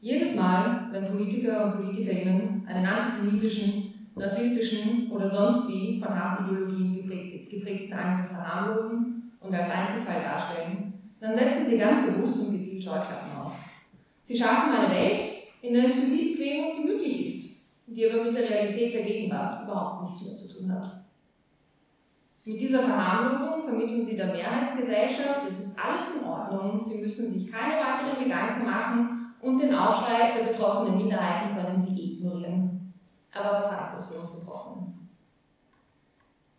Jedes 0.00 0.36
Mal, 0.36 0.88
wenn 0.92 1.08
Politiker 1.08 1.64
und 1.64 1.82
Politikerinnen 1.82 2.66
einen 2.66 2.86
antisemitischen, 2.86 4.10
rassistischen 4.16 5.10
oder 5.10 5.26
sonst 5.26 5.68
wie 5.68 5.98
von 5.98 6.14
Hassideologien 6.14 6.94
geprägten 7.48 7.92
Angriff 7.92 8.30
verharmlosen 8.30 9.32
und 9.40 9.54
als 9.54 9.70
Einzelfall 9.70 10.22
darstellen, 10.22 10.87
dann 11.20 11.34
setzen 11.34 11.66
sie 11.66 11.78
ganz 11.78 12.06
bewusst 12.06 12.40
und 12.40 12.58
gezielt 12.58 12.84
Scheuklappen 12.84 13.36
auf. 13.36 13.52
Sie 14.22 14.38
schaffen 14.38 14.72
eine 14.72 14.94
Welt, 14.94 15.22
in 15.62 15.74
der 15.74 15.84
es 15.84 15.94
für 15.94 16.06
sie 16.06 16.34
bequem 16.34 16.66
und 16.66 16.76
gemütlich 16.82 17.24
ist, 17.26 17.56
die 17.86 18.08
aber 18.08 18.24
mit 18.24 18.36
der 18.36 18.48
Realität 18.48 18.94
der 18.94 19.02
Gegenwart 19.02 19.64
überhaupt 19.64 20.02
nichts 20.04 20.22
mehr 20.22 20.36
zu 20.36 20.58
tun 20.58 20.72
hat. 20.72 20.98
Mit 22.44 22.60
dieser 22.60 22.80
Verharmlosung 22.80 23.64
vermitteln 23.64 24.04
sie 24.04 24.16
der 24.16 24.28
Mehrheitsgesellschaft, 24.28 25.42
es 25.48 25.60
ist 25.60 25.78
alles 25.78 26.16
in 26.16 26.26
Ordnung, 26.26 26.78
sie 26.78 27.02
müssen 27.02 27.30
sich 27.30 27.50
keine 27.50 27.74
weiteren 27.74 28.24
Gedanken 28.24 28.64
machen 28.64 29.34
und 29.40 29.58
den 29.58 29.74
Aufschrei 29.74 30.32
der 30.38 30.52
betroffenen 30.52 30.96
Minderheiten 30.96 31.54
können 31.54 31.78
sie 31.78 32.14
ignorieren. 32.14 32.94
Aber 33.32 33.58
was 33.58 33.70
heißt 33.70 33.94
das 33.94 34.06
für 34.06 34.20
uns 34.20 34.30
Betroffenen? 34.30 35.10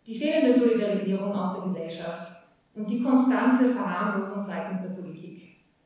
Die 0.06 0.18
fehlende 0.18 0.58
Solidarisierung 0.58 1.32
aus 1.32 1.56
der 1.56 1.64
Gesellschaft 1.64 2.39
und 2.74 2.88
die 2.88 3.02
konstante 3.02 3.70
Verharmlosung 3.70 4.42
seitens 4.42 4.82
der 4.82 4.90
Politik 4.90 5.40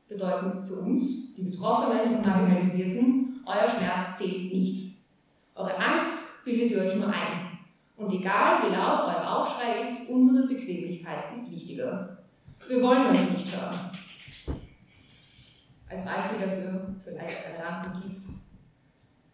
bedeuten 0.07 0.65
für 0.65 0.75
uns, 0.75 1.33
die 1.33 1.43
Betroffenen 1.43 2.17
und 2.17 2.25
Marginalisierten, 2.25 3.39
euer 3.45 3.69
Schmerz 3.69 4.17
zählt 4.17 4.53
nicht. 4.53 4.97
Eure 5.55 5.77
Angst 5.77 6.43
bildet 6.43 6.71
ihr 6.71 6.81
euch 6.81 6.95
nur 6.95 7.07
ein. 7.07 7.59
Und 7.97 8.11
egal 8.11 8.63
wie 8.63 8.75
laut 8.75 9.07
euer 9.07 9.37
Aufschrei 9.37 9.81
ist, 9.81 10.09
unsere 10.09 10.47
Bequemlichkeit 10.47 11.33
ist 11.33 11.51
wichtiger. 11.51 12.17
Wir 12.67 12.81
wollen 12.81 13.07
euch 13.07 13.31
nicht 13.31 13.55
hören. 13.55 13.91
Als 15.89 16.03
Beispiel 16.03 16.39
dafür 16.39 16.95
vielleicht 17.03 17.37
eine 17.45 17.63
Randnotiz. 17.63 18.41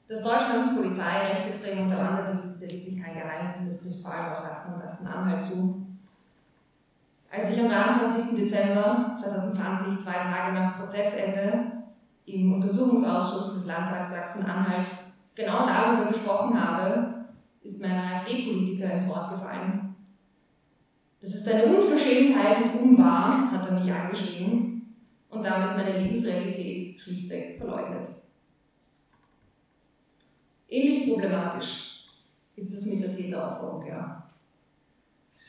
Dass 0.08 0.24
Deutschlands 0.24 0.75
Polizei 0.75 1.29
rechtsextrem 1.29 1.86
unterwandert 1.86 2.36
ist, 2.36 2.46
ist 2.46 2.62
ja 2.62 2.70
wirklich 2.70 3.01
kein 3.01 3.13
Geheimnis. 3.13 3.65
Das 3.65 3.79
trifft 3.81 4.01
vor 4.01 4.13
allem 4.13 4.34
auf 4.34 4.39
Sachsen 4.39 4.74
und 4.74 4.81
Sachsen-Anhalt 4.81 5.43
zu. 5.43 5.90
Als 7.33 7.50
ich 7.50 7.61
am 7.61 7.69
23. 7.69 8.43
Dezember 8.43 9.15
2020, 9.17 10.03
zwei 10.03 10.11
Tage 10.11 10.53
nach 10.53 10.77
Prozessende, 10.77 11.71
im 12.25 12.53
Untersuchungsausschuss 12.55 13.53
des 13.53 13.67
Landtags 13.67 14.11
Sachsen-Anhalt 14.11 14.88
genau 15.33 15.65
darüber 15.65 16.11
gesprochen 16.11 16.61
habe, 16.61 17.25
ist 17.61 17.81
mein 17.81 17.97
AfD-Politiker 17.97 18.91
ins 18.91 19.07
Wort 19.07 19.31
gefallen. 19.31 19.95
Das 21.21 21.33
ist 21.33 21.47
eine 21.47 21.67
Unverschämtheit 21.67 22.65
und 22.65 22.81
unwahr, 22.81 23.50
hat 23.50 23.65
er 23.65 23.79
mich 23.79 23.89
angeschrieben 23.89 24.93
und 25.29 25.43
damit 25.43 25.77
meine 25.77 26.00
Lebensrealität 26.00 27.00
schlichtweg 27.00 27.57
verleugnet. 27.57 28.09
Ähnlich 30.67 31.09
problematisch 31.09 32.07
ist 32.57 32.73
es 32.73 32.85
mit 32.85 33.03
der 33.03 33.15
Täteraufforderung. 33.15 34.20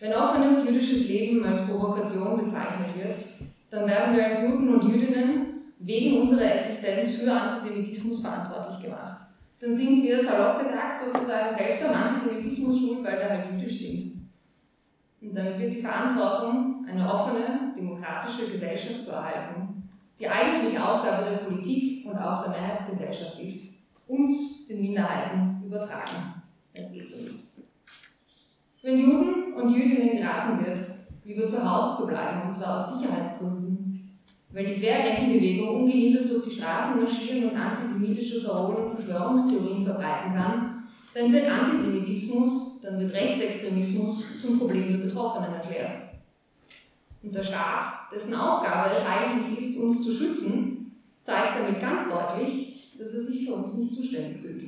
Wenn 0.03 0.15
offenes 0.15 0.69
jüdisches 0.69 1.09
Leben 1.09 1.45
als 1.45 1.65
Provokation 1.65 2.45
bezeichnet 2.45 2.89
wird, 2.97 3.17
dann 3.71 3.89
werden 3.89 4.17
wir 4.17 4.25
als 4.25 4.43
Juden 4.43 4.75
und 4.75 4.83
Jüdinnen 4.83 5.47
wegen 5.79 6.23
unserer 6.23 6.57
Existenz 6.57 7.13
für 7.13 7.33
Antisemitismus 7.33 8.21
verantwortlich 8.21 8.83
gemacht. 8.83 9.21
Dann 9.61 9.73
sind 9.73 10.03
wir, 10.03 10.21
salopp 10.21 10.59
gesagt, 10.59 10.99
sozusagen 10.99 11.55
selbst 11.55 11.85
am 11.85 11.95
Antisemitismus 11.95 12.81
schuld, 12.81 13.05
weil 13.05 13.17
wir 13.17 13.31
halt 13.31 13.53
jüdisch 13.53 13.79
sind. 13.79 14.29
Und 15.21 15.37
damit 15.37 15.61
wird 15.61 15.73
die 15.73 15.83
Verantwortung, 15.83 16.85
eine 16.91 17.09
offene, 17.09 17.73
demokratische 17.77 18.51
Gesellschaft 18.51 19.05
zu 19.05 19.13
erhalten, 19.13 19.89
die 20.19 20.29
eigentliche 20.29 20.85
Aufgabe 20.85 21.31
der 21.31 21.37
Politik 21.37 22.07
und 22.07 22.19
auch 22.19 22.43
der 22.43 22.51
Mehrheitsgesellschaft 22.51 23.39
ist, 23.39 23.75
uns, 24.09 24.67
den 24.67 24.81
Minderheiten, 24.81 25.63
übertragen. 25.65 26.43
Das 26.75 26.93
geht 26.93 27.09
so 27.09 27.19
nicht. 27.19 27.52
Wenn 28.85 28.99
Juden 28.99 29.53
und 29.55 29.71
Jüdinnen 29.71 30.17
geraten 30.17 30.67
wird, 30.67 30.79
lieber 31.25 31.49
zu 31.49 31.63
Hause 31.63 32.03
zu 32.03 32.09
bleiben, 32.09 32.49
und 32.49 32.53
zwar 32.53 32.81
aus 32.81 32.99
Sicherheitsgründen, 32.99 34.19
weil 34.53 34.67
die 34.67 34.81
Querdenkenbewegung 34.81 35.83
ungehindert 35.83 36.29
durch 36.29 36.49
die 36.49 36.57
Straßen 36.57 37.01
marschieren 37.01 37.51
und 37.51 37.57
antisemitische 37.57 38.45
Parolen 38.45 38.87
und 38.87 38.95
Verschwörungstheorien 38.95 39.85
verbreiten 39.85 40.35
kann, 40.35 40.85
dann 41.15 41.33
wird 41.33 41.49
Antisemitismus, 41.49 42.81
dann 42.83 42.99
wird 42.99 43.13
Rechtsextremismus 43.13 44.25
zum 44.43 44.59
Problem 44.59 44.99
der 44.99 45.07
Betroffenen 45.07 45.55
erklärt. 45.55 45.93
Und 47.23 47.33
der 47.33 47.45
Staat, 47.45 47.85
dessen 48.13 48.35
Aufgabe 48.35 48.97
es 48.97 49.07
eigentlich 49.07 49.61
ist, 49.61 49.79
uns 49.79 50.05
zu 50.05 50.13
schützen, 50.13 51.01
zeigt 51.23 51.61
damit 51.61 51.81
ganz 51.81 52.09
deutlich, 52.11 52.97
dass 52.99 53.15
er 53.15 53.21
sich 53.21 53.47
für 53.47 53.55
uns 53.55 53.75
nicht 53.75 53.95
zuständig 53.95 54.43
fühlt. 54.43 54.65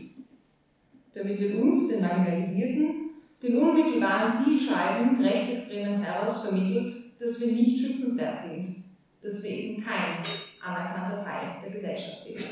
Damit 1.14 1.40
wird 1.40 1.60
uns, 1.60 1.88
den 1.88 2.00
Marginalisierten, 2.00 3.03
den 3.44 3.58
unmittelbaren 3.58 4.32
Zielscheiben 4.32 5.20
rechtsextremen 5.22 6.02
Terrors 6.02 6.46
vermittelt, 6.46 6.94
dass 7.20 7.38
wir 7.40 7.48
nicht 7.48 7.86
schützenswert 7.86 8.40
sind, 8.40 8.84
dass 9.22 9.42
wir 9.42 9.50
eben 9.50 9.84
kein 9.84 10.22
anerkannter 10.64 11.22
Teil 11.22 11.56
der 11.62 11.70
Gesellschaft 11.70 12.24
sind. 12.24 12.44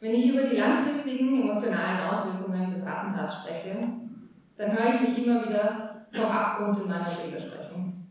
Wenn 0.00 0.14
ich 0.14 0.28
über 0.28 0.42
die 0.42 0.56
langfristigen 0.56 1.42
emotionalen 1.42 2.08
Auswirkungen 2.08 2.72
des 2.72 2.84
Attentats 2.84 3.42
spreche, 3.42 3.88
dann 4.56 4.72
höre 4.72 4.94
ich 4.94 5.00
mich 5.00 5.26
immer 5.26 5.48
wieder 5.48 6.06
vom 6.12 6.26
Abgrund 6.26 6.78
in 6.82 6.88
meiner 6.88 7.06
Rede 7.06 7.40
sprechen. 7.40 8.06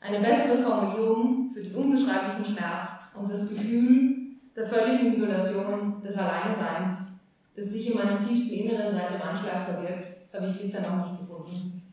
Eine 0.00 0.20
bessere 0.20 0.60
Formulierung 0.60 1.50
für 1.52 1.62
den 1.62 1.74
unbeschreiblichen 1.76 2.56
Schmerz 2.56 3.12
und 3.14 3.30
das 3.30 3.48
Gefühl 3.48 4.16
der 4.56 4.66
völligen 4.66 5.12
Isolation 5.12 6.02
des 6.02 6.16
Alleineseins 6.16 7.11
das 7.54 7.66
sich 7.66 7.90
in 7.90 7.98
meinem 7.98 8.26
tiefsten 8.26 8.54
Inneren 8.54 8.94
seit 8.94 9.14
dem 9.14 9.22
Anschlag 9.22 9.64
verbirgt, 9.64 10.06
habe 10.32 10.46
ich 10.48 10.58
bisher 10.58 10.80
noch 10.82 10.96
nicht 10.96 11.20
gefunden. 11.20 11.92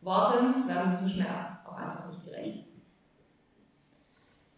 Worte 0.00 0.38
werden 0.66 0.92
diesem 0.92 1.08
Schmerz 1.08 1.66
auch 1.68 1.76
einfach 1.76 2.08
nicht 2.08 2.24
gerecht. 2.24 2.64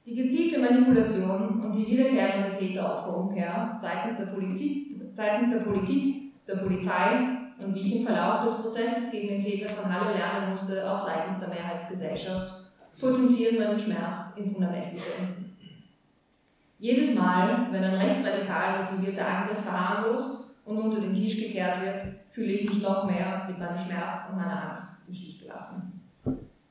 Die 0.07 0.15
gezielte 0.15 0.61
Manipulation 0.61 1.61
und 1.61 1.75
die 1.75 1.87
wiederkehrende 1.87 2.57
Täteropferumkehr 2.57 3.77
seitens 3.77 4.17
der, 4.17 4.27
Politik, 4.27 5.01
seitens 5.13 5.53
der 5.53 5.61
Politik, 5.61 6.47
der 6.47 6.57
Polizei 6.57 7.39
und 7.59 7.75
wie 7.75 7.81
ich 7.81 7.97
im 7.97 8.07
Verlauf 8.07 8.45
des 8.45 8.63
Prozesses 8.63 9.11
gegen 9.11 9.29
den 9.29 9.45
Täter 9.45 9.71
von 9.71 9.93
Halle 9.93 10.17
lernen 10.17 10.51
musste, 10.53 10.91
auch 10.91 11.07
seitens 11.07 11.39
der 11.39 11.49
Mehrheitsgesellschaft, 11.49 12.55
potenzieren 12.99 13.59
meinen 13.59 13.79
Schmerz 13.79 14.37
ins 14.39 14.57
Unermessliche. 14.57 15.50
Jedes 16.81 17.15
Mal, 17.15 17.69
wenn 17.71 17.85
ein 17.85 17.97
rechtsradikal 17.97 18.81
motivierter 18.81 19.29
Angriff 19.29 19.61
verharmlost 19.61 20.57
und 20.65 20.79
unter 20.79 20.99
den 20.99 21.15
Tisch 21.15 21.37
gekehrt 21.37 21.83
wird, 21.83 22.01
fühle 22.31 22.53
ich 22.53 22.71
mich 22.71 22.83
noch 22.83 23.05
mehr 23.05 23.45
mit 23.47 23.59
meinem 23.59 23.79
Schmerz 23.79 24.31
und 24.31 24.39
meiner 24.39 24.69
Angst 24.69 25.07
im 25.07 25.13
Stich 25.13 25.43
gelassen. 25.43 26.01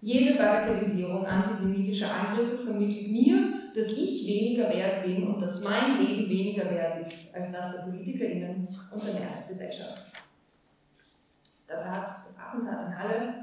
Jede 0.01 0.36
Bagatellisierung 0.36 1.28
antisemitischer 1.28 2.08
Angriffe 2.12 2.58
vermittelt 2.58 3.12
mir, 3.12 3.54
dass 3.75 3.92
ich 3.92 4.25
weniger 4.25 4.68
wert 4.70 5.04
bin 5.04 5.28
und 5.28 5.39
dass 5.39 5.63
mein 5.63 6.00
Leben 6.00 6.28
weniger 6.28 6.66
wert 6.72 7.01
ist 7.01 7.36
als 7.36 7.51
das 7.51 7.75
der 7.75 7.82
PolitikerInnen 7.84 8.68
und 8.92 9.06
der 9.06 9.13
Mehrheitsgesellschaft. 9.13 10.08
Dabei 11.68 11.86
hat 11.86 12.04
das 12.04 12.36
Attentat 12.39 12.88
in 12.88 12.98
Halle 12.98 13.34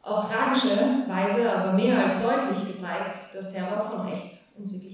auf 0.00 0.30
tragische 0.30 1.04
Weise 1.06 1.52
aber 1.52 1.74
mehr 1.74 2.06
als 2.06 2.22
deutlich 2.22 2.74
gezeigt, 2.74 3.34
dass 3.34 3.52
Terror 3.52 3.84
von 3.84 4.08
rechts 4.08 4.54
uns 4.56 4.72
wirklich. 4.72 4.87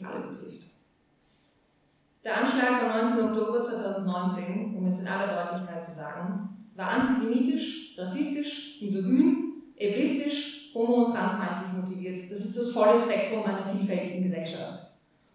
Der 2.25 2.39
Anschlag 2.39 2.83
am 2.83 3.19
9. 3.19 3.29
Oktober 3.29 3.63
2019, 3.63 4.75
um 4.75 4.87
es 4.87 5.01
in 5.01 5.07
aller 5.07 5.45
Deutlichkeit 5.45 5.85
zu 5.85 5.91
sagen, 5.91 6.49
war 6.75 6.89
antisemitisch, 6.89 7.99
rassistisch, 7.99 8.79
misogyn, 8.81 9.63
ableistisch, 9.77 10.71
homo- 10.75 11.05
und 11.05 11.13
transfeindlich 11.13 11.75
motiviert. 11.75 12.33
Das 12.33 12.41
ist 12.41 12.57
das 12.57 12.73
volle 12.73 12.99
Spektrum 12.99 13.45
einer 13.45 13.67
vielfältigen 13.67 14.23
Gesellschaft. 14.23 14.83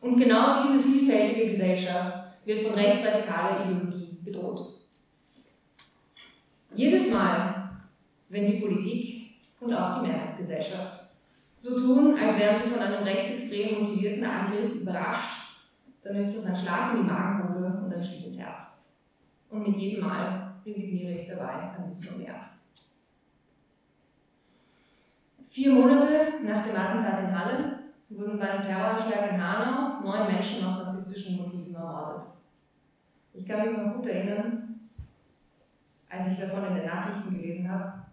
Und 0.01 0.17
genau 0.17 0.63
diese 0.63 0.79
vielfältige 0.79 1.49
Gesellschaft 1.49 2.17
wird 2.45 2.61
von 2.61 2.73
rechtsradikaler 2.73 3.65
Ideologie 3.65 4.17
bedroht. 4.23 4.61
Jedes 6.73 7.11
Mal, 7.11 7.69
wenn 8.29 8.51
die 8.51 8.59
Politik 8.59 9.35
und 9.59 9.73
auch 9.75 10.01
die 10.01 10.07
Mehrheitsgesellschaft 10.07 11.01
so 11.55 11.77
tun, 11.77 12.17
als 12.17 12.39
wären 12.39 12.57
sie 12.57 12.69
von 12.69 12.81
einem 12.81 13.03
rechtsextrem 13.03 13.79
motivierten 13.79 14.23
Angriff 14.23 14.73
überrascht, 14.73 15.48
dann 16.03 16.15
ist 16.15 16.37
das 16.37 16.45
ein 16.45 16.55
Schlag 16.55 16.95
in 16.95 17.03
die 17.03 17.09
Magengrube 17.09 17.81
und 17.83 17.93
ein 17.93 18.03
Stich 18.03 18.27
ins 18.27 18.37
Herz. 18.37 18.81
Und 19.49 19.67
mit 19.67 19.77
jedem 19.77 20.05
Mal 20.05 20.53
resigniere 20.65 21.13
ich 21.13 21.27
dabei 21.27 21.73
ein 21.77 21.89
bisschen 21.89 22.19
mehr. 22.19 22.35
Vier 25.49 25.73
Monate 25.73 26.43
nach 26.43 26.63
dem 26.63 26.75
Attentat 26.75 27.19
in 27.21 27.37
Halle 27.37 27.79
wurden 28.09 28.39
bei 28.39 28.49
einem 28.49 28.63
Terroranschlag 28.63 29.31
in 29.31 29.43
Hanau 29.43 30.01
neun 30.01 30.27
Menschen 30.27 30.65
aus 30.65 30.79
rassistischen 30.79 31.37
Motiven 31.37 31.75
ermordet. 31.75 32.27
Ich 33.33 33.45
kann 33.45 33.67
mich 33.67 33.77
noch 33.77 33.95
gut 33.95 34.05
erinnern, 34.05 34.79
als 36.09 36.27
ich 36.27 36.39
davon 36.39 36.65
in 36.67 36.75
den 36.75 36.85
Nachrichten 36.85 37.31
gelesen 37.31 37.69
habe, 37.69 38.05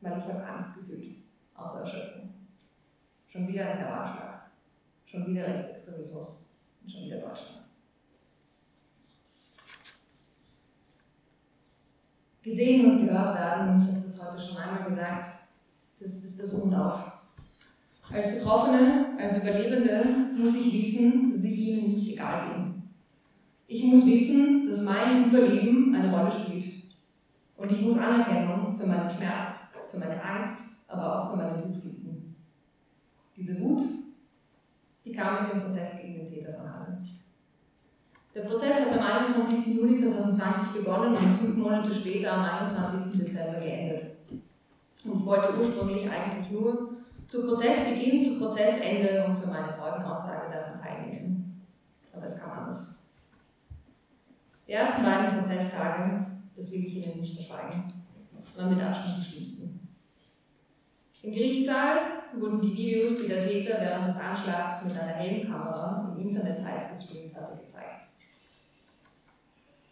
weil 0.00 0.18
ich 0.18 0.24
habe 0.24 0.40
gar 0.40 0.58
nichts 0.58 0.76
gefühlt, 0.76 1.16
außer 1.54 1.80
Erschöpfung. 1.80 2.30
Schon 3.26 3.48
wieder 3.48 3.66
ein 3.66 3.76
Terroranschlag, 3.76 4.50
schon 5.04 5.26
wieder 5.26 5.46
Rechtsextremismus 5.46 6.43
und 6.84 6.92
schon 6.92 7.04
wieder 7.04 7.18
Deutschland. 7.18 7.62
Gesehen 12.42 12.84
und 12.90 13.06
gehört 13.06 13.34
werden, 13.34 13.80
ich 13.80 13.94
habe 13.94 14.04
das 14.04 14.32
heute 14.32 14.42
schon 14.42 14.58
einmal 14.58 14.84
gesagt, 14.88 15.26
das 15.98 16.10
ist 16.24 16.42
das 16.42 16.52
Umlauf. 16.52 17.12
Als 18.12 18.34
Betroffene, 18.34 19.16
als 19.18 19.38
Überlebende 19.38 20.04
muss 20.36 20.54
ich 20.54 20.72
wissen, 20.74 21.32
dass 21.32 21.42
ich 21.42 21.58
ihnen 21.58 21.90
nicht 21.90 22.12
egal 22.12 22.50
bin. 22.50 22.82
Ich 23.66 23.82
muss 23.82 24.04
wissen, 24.04 24.68
dass 24.68 24.82
mein 24.82 25.30
Überleben 25.30 25.94
eine 25.94 26.14
Rolle 26.14 26.30
spielt. 26.30 26.66
Und 27.56 27.72
ich 27.72 27.80
muss 27.80 27.96
Anerkennung 27.96 28.76
für 28.76 28.86
meinen 28.86 29.10
Schmerz, 29.10 29.72
für 29.90 29.98
meine 29.98 30.22
Angst, 30.22 30.64
aber 30.86 31.22
auch 31.22 31.30
für 31.30 31.36
meine 31.38 31.64
Wut 31.64 31.76
finden. 31.76 32.36
Diese 33.34 33.58
Wut, 33.58 33.80
die 35.04 35.12
kam 35.12 35.42
mit 35.42 35.52
dem 35.52 35.62
Prozess 35.62 36.00
gegen 36.00 36.24
den 36.24 36.32
Täter 36.32 36.54
von 36.54 36.72
Halle. 36.72 36.98
Der 38.34 38.42
Prozess 38.42 38.80
hat 38.80 38.98
am 38.98 39.04
21. 39.04 39.76
Juli 39.76 39.96
2020 39.96 40.80
begonnen 40.80 41.16
und 41.16 41.38
fünf 41.38 41.56
Monate 41.56 41.94
später 41.94 42.32
am 42.32 42.66
21. 42.66 43.24
Dezember 43.24 43.60
geendet. 43.60 44.16
Und 45.04 45.24
wollte 45.26 45.54
ursprünglich 45.58 46.10
eigentlich 46.10 46.50
nur 46.50 46.94
zu 47.26 47.46
Prozessbeginn, 47.46 48.24
zu 48.24 48.38
Prozessende 48.38 49.24
und 49.26 49.38
für 49.38 49.46
meine 49.46 49.72
Zeugenaussage 49.72 50.50
daran 50.50 50.80
teilnehmen. 50.80 51.66
Aber 52.12 52.24
es 52.24 52.38
kam 52.38 52.58
anders. 52.58 53.04
Die 54.66 54.72
ersten 54.72 55.02
beiden 55.02 55.38
Prozesstage, 55.38 56.26
das 56.56 56.72
will 56.72 56.86
ich 56.86 57.06
Ihnen 57.06 57.20
nicht 57.20 57.34
verschweigen, 57.34 57.92
waren 58.56 58.74
mit 58.74 58.82
Abstand 58.82 59.18
die 59.18 59.30
schlimmsten. 59.30 59.88
Im 61.22 61.32
Gerichtssaal 61.32 62.23
wurden 62.40 62.60
die 62.60 62.76
Videos, 62.76 63.18
die 63.18 63.28
der 63.28 63.46
Täter 63.46 63.80
während 63.80 64.08
des 64.08 64.18
Anschlags 64.18 64.84
mit 64.84 64.98
einer 64.98 65.12
Helmkamera 65.12 66.14
im 66.16 66.28
Internet 66.28 66.62
live 66.62 66.90
gestreamt 66.90 67.34
hatte, 67.34 67.60
gezeigt. 67.60 68.04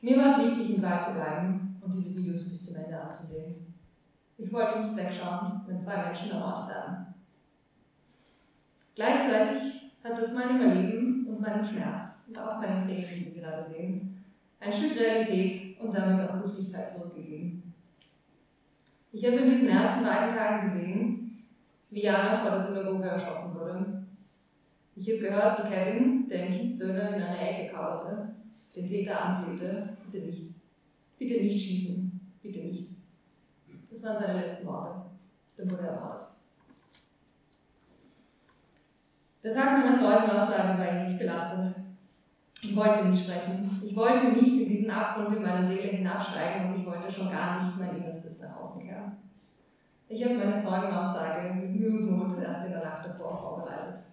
Mir 0.00 0.16
war 0.18 0.30
es 0.30 0.44
wichtig, 0.44 0.70
im 0.70 0.78
Saal 0.78 1.02
zu 1.02 1.14
bleiben 1.14 1.76
und 1.80 1.94
diese 1.94 2.16
Videos 2.16 2.48
bis 2.48 2.66
zum 2.66 2.76
Ende 2.76 3.00
anzusehen. 3.00 3.74
Ich 4.36 4.52
wollte 4.52 4.80
nicht 4.80 4.96
wegschauen, 4.96 5.60
wenn 5.66 5.80
zwei 5.80 6.04
Menschen 6.04 6.32
ermordet 6.32 6.68
werden. 6.68 7.06
Gleichzeitig 8.94 9.92
hat 10.02 10.18
es 10.18 10.34
meinem 10.34 10.56
Überleben 10.56 11.26
und 11.28 11.40
meinem 11.40 11.64
Schmerz 11.64 12.26
und 12.28 12.38
auch 12.38 12.58
meinen 12.58 12.86
Tränen, 12.86 13.08
die 13.08 13.24
Sie 13.24 13.40
gerade 13.40 13.62
sehen, 13.62 14.24
ein 14.58 14.72
Stück 14.72 14.98
Realität 14.98 15.80
und 15.80 15.94
damit 15.94 16.28
auch 16.28 16.34
Wirklichkeit 16.34 16.90
zurückgegeben. 16.90 17.74
Ich 19.12 19.24
habe 19.24 19.36
in 19.36 19.50
diesen 19.50 19.68
ersten 19.68 20.04
beiden 20.04 20.34
Tagen 20.34 20.64
gesehen, 20.64 21.21
wie 21.92 22.04
Jana 22.04 22.42
vor 22.42 22.52
der 22.52 22.62
Synagoge 22.62 23.06
erschossen 23.06 23.54
wurde. 23.54 24.04
Ich 24.94 25.08
habe 25.08 25.18
gehört, 25.20 25.64
wie 25.64 25.68
Kevin, 25.68 26.26
der 26.28 26.46
im 26.46 26.52
Kiezdöner 26.52 27.16
in 27.16 27.22
einer 27.22 27.40
Ecke 27.40 27.72
kauerte, 27.72 28.34
den 28.74 28.88
Täter 28.88 29.22
anflehte, 29.22 29.90
bitte 30.10 30.26
nicht, 30.26 30.54
bitte 31.18 31.42
nicht 31.42 31.66
schießen, 31.66 32.20
bitte 32.42 32.60
nicht. 32.60 32.92
Das 33.90 34.02
waren 34.02 34.22
seine 34.22 34.40
letzten 34.40 34.66
Worte. 34.66 35.02
Dann 35.56 35.70
wurde 35.70 35.82
er 35.82 35.92
ermordet. 35.92 36.28
Der 39.44 39.52
Tag 39.52 39.78
meiner 39.78 39.96
Zeugenaussage 39.96 40.78
war 40.78 40.92
ihn 40.92 41.08
nicht 41.08 41.18
belastet. 41.18 41.74
Ich 42.62 42.74
wollte 42.74 43.06
nicht 43.06 43.24
sprechen. 43.24 43.82
Ich 43.84 43.94
wollte 43.94 44.28
nicht 44.28 44.62
in 44.62 44.68
diesen 44.68 44.90
Abgrund 44.90 45.36
in 45.36 45.42
meiner 45.42 45.66
Seele 45.66 45.88
hinabsteigen 45.88 46.72
und 46.72 46.80
ich 46.80 46.86
wollte 46.86 47.12
schon 47.12 47.30
gar 47.30 47.62
nicht 47.62 47.78
mein 47.78 47.96
Innerstes 47.96 48.40
nach 48.40 48.56
außen 48.56 48.82
kehren. 48.82 49.12
Ich 50.14 50.22
habe 50.22 50.34
meine 50.34 50.58
Zeugenaussage 50.58 51.54
mit 51.54 51.74
Mühe 51.74 51.88
und 51.88 52.18
Not 52.18 52.42
erst 52.42 52.66
in 52.66 52.72
der 52.72 52.84
Nacht 52.84 53.06
davor 53.06 53.34
vorbereitet. 53.34 54.04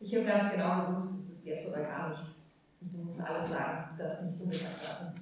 Ich 0.00 0.14
habe 0.14 0.24
ganz 0.24 0.50
genau 0.50 0.86
gewusst, 0.86 1.14
es 1.14 1.28
ist 1.28 1.44
jetzt 1.44 1.68
oder 1.68 1.82
gar 1.82 2.08
nicht. 2.08 2.24
Und 2.80 2.94
du 2.94 3.04
musst 3.04 3.20
alles 3.20 3.50
sagen, 3.50 3.90
du 3.90 4.02
darfst 4.02 4.22
nicht 4.22 4.38
zum 4.38 4.48
Mittag 4.48 4.82
lassen. 4.82 5.12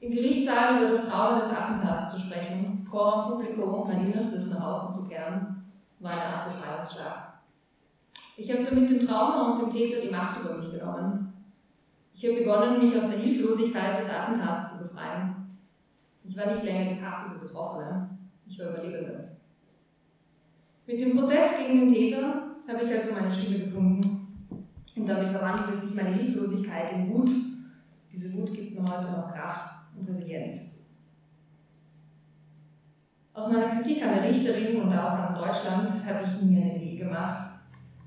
Im 0.00 0.10
Gerichtssaal 0.10 0.84
über 0.84 0.92
das 0.92 1.06
Trauma 1.06 1.38
des 1.38 1.50
Attentats 1.50 2.12
zu 2.12 2.20
sprechen, 2.20 2.88
und 2.90 3.26
Publikum 3.28 3.88
mein 3.88 4.06
Innerstes 4.06 4.50
nach 4.50 4.62
außen 4.62 5.02
zu 5.02 5.08
kehren, 5.10 5.70
war 5.98 6.12
eine 6.12 6.24
Art 6.24 6.54
Befreiungsschlag. 6.54 7.34
Ich 8.38 8.50
habe 8.50 8.64
damit 8.64 8.88
dem 8.88 9.06
Trauma 9.06 9.50
und 9.50 9.62
dem 9.62 9.70
Täter 9.70 10.00
die 10.00 10.10
Macht 10.10 10.40
über 10.40 10.56
mich 10.56 10.70
genommen. 10.70 11.34
Ich 12.14 12.24
habe 12.24 12.38
begonnen, 12.38 12.78
mich 12.78 12.96
aus 12.96 13.10
der 13.10 13.18
Hilflosigkeit 13.18 14.00
des 14.00 14.08
Attentats 14.08 14.78
zu 14.78 14.84
befreien. 14.84 15.43
Ich 16.26 16.36
war 16.36 16.52
nicht 16.52 16.64
länger 16.64 16.94
die 16.94 17.00
passive 17.00 17.38
Betroffene, 17.38 18.08
ich 18.46 18.58
war 18.58 18.70
Überlebende. 18.70 19.36
Mit 20.86 21.00
dem 21.00 21.16
Prozess 21.16 21.58
gegen 21.58 21.80
den 21.80 21.92
Täter 21.92 22.56
habe 22.66 22.84
ich 22.84 22.90
also 22.90 23.12
meine 23.12 23.30
Stimme 23.30 23.64
gefunden 23.64 24.48
und 24.96 25.06
damit 25.06 25.28
verwandelte 25.28 25.76
sich 25.76 25.94
meine 25.94 26.14
Hilflosigkeit 26.14 26.92
in 26.92 27.10
Wut. 27.10 27.30
Diese 28.10 28.32
Wut 28.34 28.52
gibt 28.54 28.78
mir 28.78 28.90
heute 28.90 29.10
noch 29.10 29.32
Kraft 29.32 29.70
und 29.96 30.08
Resilienz. 30.08 30.74
Aus 33.34 33.50
meiner 33.50 33.68
Kritik 33.68 34.02
an 34.02 34.14
der 34.14 34.30
Richterin 34.30 34.80
und 34.80 34.96
auch 34.96 35.10
an 35.10 35.34
Deutschland 35.34 35.90
habe 36.06 36.24
ich 36.24 36.42
nie 36.42 36.62
eine 36.62 36.76
Idee 36.76 36.98
gemacht. 36.98 37.48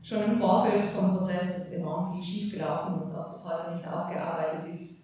Schon 0.02 0.24
im 0.24 0.40
Vorfeld 0.40 0.86
vom 0.90 1.14
Prozess 1.14 1.58
ist 1.58 1.74
enorm 1.74 2.14
viel 2.14 2.24
schiefgelaufen, 2.24 2.96
das 2.98 3.14
auch 3.14 3.30
bis 3.30 3.44
heute 3.44 3.76
nicht 3.76 3.88
aufgearbeitet 3.88 4.70
ist. 4.70 4.97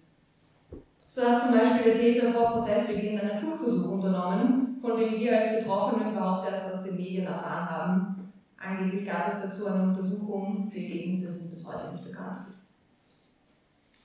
So 1.14 1.22
hat 1.22 1.42
zum 1.44 1.52
Beispiel 1.52 1.94
der 1.94 2.02
Täter 2.02 2.32
vor 2.32 2.54
Prozessbeginn 2.54 3.20
einen 3.20 3.38
Flugversuch 3.38 3.88
unternommen, 3.88 4.76
von 4.82 4.98
dem 4.98 5.14
wir 5.14 5.38
als 5.38 5.60
Betroffene 5.60 6.10
überhaupt 6.10 6.50
erst 6.50 6.74
aus 6.74 6.84
den 6.86 6.96
Medien 6.96 7.28
erfahren 7.28 7.70
haben. 7.70 8.32
Angeblich 8.58 9.06
gab 9.06 9.28
es 9.28 9.44
dazu 9.44 9.68
eine 9.68 9.90
Untersuchung, 9.90 10.72
die 10.74 10.84
Ergebnisse 10.84 11.32
sind 11.32 11.52
bis 11.52 11.68
heute 11.68 11.92
nicht 11.92 12.04
bekannt. 12.04 12.38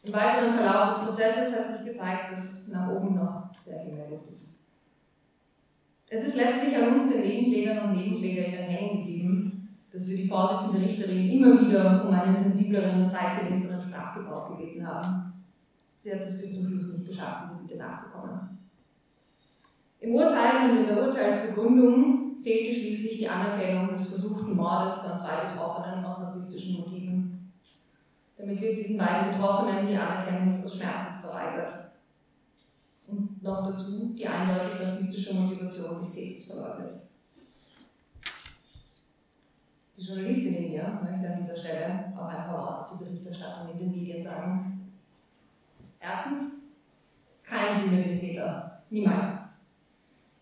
Im 0.05 0.13
weiteren 0.13 0.53
Verlauf 0.53 0.99
des 0.99 1.07
Prozesses 1.07 1.59
hat 1.59 1.79
sich 1.79 1.87
gezeigt, 1.87 2.33
dass 2.33 2.69
nach 2.69 2.91
oben 2.91 3.15
noch 3.15 3.55
sehr 3.59 3.81
viel 3.81 3.95
mehr 3.95 4.11
Luft 4.11 4.29
ist. 4.29 4.59
Es 6.11 6.27
ist 6.27 6.37
letztlich 6.37 6.77
an 6.77 6.93
uns, 6.93 7.11
den 7.11 7.23
Nebenklägern 7.23 7.89
und 7.89 7.97
Nebenklägerinnen, 7.97 8.69
hängen 8.69 8.99
geblieben, 8.99 9.79
dass 9.91 10.07
wir 10.11 10.17
die 10.19 10.29
Vorsitzende 10.29 10.87
Richterin 10.87 11.31
immer 11.31 11.59
wieder 11.59 12.05
um 12.07 12.13
einen 12.13 12.37
sensibleren 12.37 13.05
und 13.05 13.11
zeitgemäßeren 13.11 13.81
Sprachgebrauch 13.81 14.51
gebeten 14.51 14.87
haben. 14.87 15.28
Sie 15.99 16.13
hat 16.13 16.21
es 16.21 16.41
bis 16.41 16.55
zum 16.55 16.69
Schluss 16.69 16.97
nicht 16.97 17.09
geschafft, 17.09 17.51
diese 17.51 17.63
Bitte 17.63 17.77
nachzukommen. 17.77 18.57
Im 19.99 20.15
Urteil 20.15 20.71
und 20.71 20.77
in 20.79 20.87
der 20.87 21.09
Urteilsbegründung 21.09 22.37
fehlte 22.41 22.81
schließlich 22.81 23.19
die 23.19 23.29
Anerkennung 23.29 23.89
des 23.89 24.11
versuchten 24.11 24.55
Mordes 24.55 25.05
an 25.05 25.19
zwei 25.19 25.47
Betroffenen 25.47 26.05
aus 26.05 26.21
rassistischen 26.21 26.75
Motiven. 26.79 27.53
Damit 28.37 28.61
wird 28.61 28.79
diesen 28.79 28.97
beiden 28.97 29.33
Betroffenen 29.33 29.89
die 29.89 29.97
Anerkennung 29.97 30.61
ihres 30.61 30.77
Schmerzes 30.77 31.27
verweigert. 31.27 31.73
und 33.09 33.43
noch 33.43 33.67
dazu 33.67 34.15
die 34.17 34.27
eindeutig 34.27 34.81
rassistische 34.81 35.35
Motivation 35.35 35.99
des 35.99 36.13
Täters 36.13 36.45
verleugnet. 36.45 36.93
Die 39.97 40.03
Journalistin 40.03 40.55
in 40.55 40.71
mir 40.71 41.01
möchte 41.03 41.29
an 41.29 41.41
dieser 41.41 41.57
Stelle 41.57 42.13
auch 42.17 42.29
ein 42.29 42.47
paar 42.47 42.63
Worte 42.63 42.91
zur 42.91 43.07
Berichterstattung 43.09 43.73
in 43.73 43.79
den 43.79 43.91
Medien 43.91 44.23
sagen. 44.23 44.78
Erstens, 46.01 46.63
kein 47.43 47.91
Täter. 48.19 48.83
Niemals. 48.91 49.49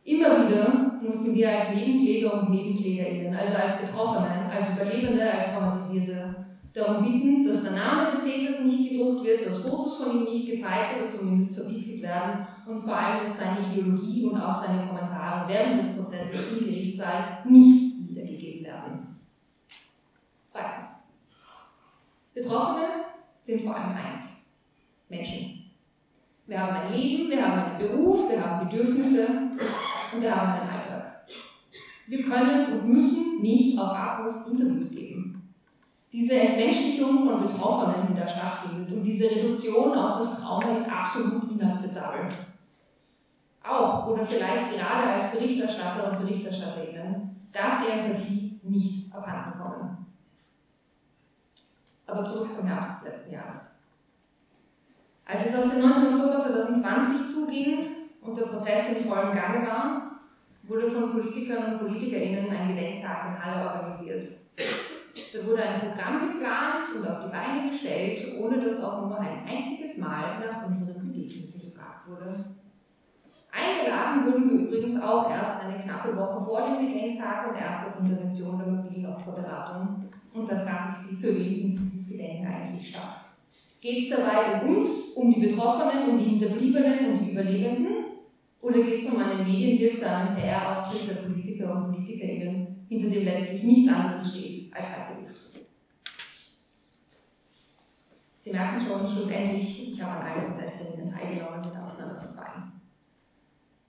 Immer 0.05 0.47
wieder 0.47 1.01
mussten 1.03 1.35
wir 1.35 1.51
als 1.51 1.75
Nebenkläger 1.75 2.33
und 2.33 2.51
NebenklägerInnen, 2.51 3.35
also 3.35 3.57
als 3.57 3.81
Betroffene, 3.81 4.51
als 4.51 4.71
Überlebende, 4.71 5.31
als 5.31 5.53
Traumatisierte, 5.53 6.47
darum 6.73 7.05
bitten, 7.05 7.47
dass 7.47 7.63
der 7.63 7.73
Name 7.73 8.11
des 8.11 8.25
Täters 8.25 8.65
nicht 8.65 8.91
gedruckt 8.91 9.25
wird, 9.25 9.47
dass 9.47 9.59
Fotos 9.59 10.03
von 10.03 10.19
ihm 10.19 10.33
nicht 10.33 10.51
gezeigt 10.51 11.01
oder 11.01 11.11
zumindest 11.11 11.57
verpixelt 11.57 12.03
werden 12.03 12.47
und 12.67 12.83
vor 12.83 12.97
allem, 12.97 13.27
dass 13.27 13.39
seine 13.39 13.67
Ideologie 13.73 14.27
und 14.27 14.41
auch 14.41 14.63
seine 14.63 14.87
Kommentare 14.87 15.49
während 15.49 15.83
des 15.83 15.97
Prozesses 15.97 16.53
im 16.53 16.67
Gerichtssaal 16.67 17.39
nicht 17.45 18.09
wiedergegeben 18.09 18.65
werden. 18.65 19.17
Zweitens. 20.47 21.09
Betroffene 22.35 22.87
sind 23.43 23.63
vor 23.63 23.75
allem 23.75 23.97
eins. 23.97 24.46
Menschen. 25.09 25.71
Wir 26.47 26.61
haben 26.61 26.77
ein 26.77 26.93
Leben, 26.93 27.31
wir 27.31 27.45
haben 27.45 27.59
einen 27.59 27.79
Beruf, 27.79 28.31
wir 28.31 28.45
haben 28.45 28.69
Bedürfnisse 28.69 29.27
und 30.13 30.23
wir 30.23 30.35
haben 30.35 30.61
einen 30.61 30.71
Alltag. 30.71 31.27
Wir 32.07 32.23
können 32.23 32.73
und 32.73 32.89
müssen 32.89 33.43
nicht 33.43 33.79
auf 33.79 33.91
Abruf 33.91 34.47
Interviews 34.47 34.91
geben. 34.91 35.55
Diese 36.13 36.35
Entmenschlichung 36.35 37.29
von 37.29 37.47
Betroffenen, 37.47 38.07
die 38.09 38.19
da 38.19 38.29
stattfindet 38.29 38.93
und 38.93 39.03
diese 39.03 39.31
Reduktion 39.31 39.99
auf 39.99 40.19
das 40.19 40.41
Trauma 40.41 40.73
ist 40.73 40.91
absolut 40.91 41.51
inakzeptabel. 41.51 42.29
Auch 43.63 44.07
oder 44.07 44.25
vielleicht 44.25 44.71
gerade 44.71 45.11
als 45.11 45.33
Berichterstatter 45.33 46.13
und 46.13 46.27
Berichterstatterinnen 46.27 47.49
darf 47.53 47.85
die 47.85 47.91
Empathie 47.91 48.61
nicht 48.63 49.13
abhanden 49.13 49.59
kommen. 49.59 50.07
Aber 52.07 52.25
zurück 52.25 52.53
zum 52.53 52.67
Herbst 52.67 53.03
letzten 53.05 53.33
Jahres. 53.33 53.76
Als 55.29 55.45
es 55.45 55.57
auf 55.57 55.69
den 55.69 55.81
9. 55.81 56.15
Oktober 56.15 56.39
2020 56.39 57.27
zuging 57.27 57.79
und 58.21 58.37
der 58.37 58.45
Prozess 58.45 58.97
in 58.97 59.09
vollem 59.09 59.35
Gange 59.35 59.67
war, 59.67 60.21
wurde 60.63 60.89
von 60.89 61.11
Politikern 61.11 61.73
und 61.73 61.79
PolitikerInnen 61.81 62.49
ein 62.49 62.69
Gedenktag 62.69 63.27
in 63.27 63.45
Halle 63.45 63.67
organisiert. 63.67 64.25
Da 65.35 65.45
wurde 65.45 65.63
ein 65.65 65.81
Programm 65.81 66.21
geplant 66.21 66.85
und 66.95 67.09
auf 67.09 67.25
die 67.25 67.31
Beine 67.33 67.71
gestellt, 67.71 68.39
ohne 68.39 68.61
dass 68.61 68.83
auch 68.85 69.09
nur 69.09 69.19
ein 69.19 69.45
einziges 69.49 69.99
Mal 69.99 70.39
nach 70.39 70.65
unseren 70.65 70.95
Bedürfnissen 70.95 71.73
gefragt 71.73 72.09
wurde. 72.09 72.33
Eingeladen 73.51 74.27
wurden 74.27 74.51
wir 74.51 74.69
übrigens 74.69 75.03
auch 75.03 75.29
erst 75.29 75.65
eine 75.65 75.83
knappe 75.83 76.17
Woche 76.17 76.45
vor 76.45 76.63
dem 76.63 76.87
Gedenktag 76.87 77.49
und 77.49 77.57
erst 77.57 77.89
auf 77.89 78.01
Intervention 78.01 78.59
der 78.59 78.69
mobilen 78.69 79.07
Opferberatung. 79.07 80.05
Und 80.33 80.49
da 80.49 80.57
frage 80.57 80.91
ich 80.93 80.97
Sie, 80.97 81.17
für 81.17 81.35
wen 81.35 81.61
findet 81.61 81.81
dieses 81.81 82.11
Gedenken 82.11 82.47
eigentlich 82.47 82.91
statt? 82.91 83.26
Geht 83.87 84.03
es 84.03 84.19
dabei 84.19 84.63
um 84.63 84.77
uns, 84.77 85.13
um 85.15 85.31
die 85.31 85.47
Betroffenen, 85.47 86.11
um 86.11 86.19
die 86.19 86.31
Hinterbliebenen 86.31 87.07
und 87.07 87.21
die 87.21 87.31
Überlebenden? 87.31 87.95
Oder 88.61 88.83
geht 88.83 89.01
es 89.01 89.09
um 89.09 89.21
einen 89.21 89.47
medienwirksamen 89.47 90.35
PR-Auftritt 90.35 91.09
der 91.09 91.23
Politiker 91.23 91.73
und 91.73 91.93
PolitikerInnen, 91.93 92.85
hinter 92.89 93.09
dem 93.09 93.25
letztlich 93.25 93.63
nichts 93.63 93.93
anderes 93.93 94.37
steht 94.37 94.75
als 94.75 94.89
heiße 94.89 95.21
Luft? 95.21 95.69
Sie 98.41 98.51
merken 98.51 98.81
schon, 98.85 99.09
schlussendlich, 99.09 99.93
ich 99.93 100.03
habe 100.03 100.21
an 100.21 100.33
allen 100.33 100.47
Prozessterminen 100.51 101.09
teilgenommen, 101.09 101.61
mit 101.61 101.81
Ausnahme 101.81 102.19
von 102.21 102.33
zwei. 102.33 102.51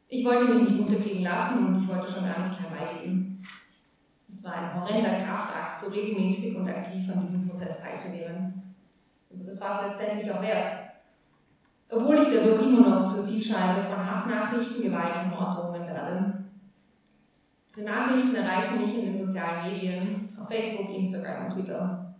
Ich 0.09 0.23
wollte 0.23 0.45
mich 0.45 0.69
nicht 0.69 0.79
unterkriegen 0.79 1.23
lassen 1.23 1.65
und 1.65 1.81
ich 1.81 1.87
wollte 1.89 2.13
schon 2.13 2.23
gar 2.23 2.47
nicht 2.47 2.59
herbeigeben. 2.59 3.43
Es 4.29 4.43
war 4.43 4.53
ein 4.53 4.79
horrender 4.79 5.23
Kraftakt, 5.25 5.79
so 5.79 5.87
regelmäßig 5.87 6.55
und 6.55 6.69
aktiv 6.69 7.09
an 7.11 7.25
diesem 7.25 7.49
Prozess 7.49 7.79
teilzunehmen. 7.81 8.66
Und 9.29 9.47
das 9.47 9.59
war 9.61 9.79
es 9.79 9.99
letztendlich 9.99 10.31
auch 10.31 10.41
wert. 10.41 10.87
Obwohl 11.89 12.17
ich 12.17 12.27
dadurch 12.33 12.61
immer 12.61 12.89
noch 12.89 13.13
zur 13.13 13.25
Zielscheibe 13.25 13.83
von 13.83 14.11
Hassnachrichten, 14.11 14.83
Gewalt 14.83 15.23
und 15.23 15.29
Morddrohungen 15.29 15.87
werde. 15.87 16.43
Diese 17.69 17.85
Nachrichten 17.85 18.35
erreichen 18.35 18.81
mich 18.81 18.95
in 18.95 19.13
den 19.13 19.25
sozialen 19.25 19.71
Medien, 19.71 20.37
auf 20.39 20.47
Facebook, 20.47 20.95
Instagram 20.95 21.45
und 21.45 21.53
Twitter. 21.53 22.15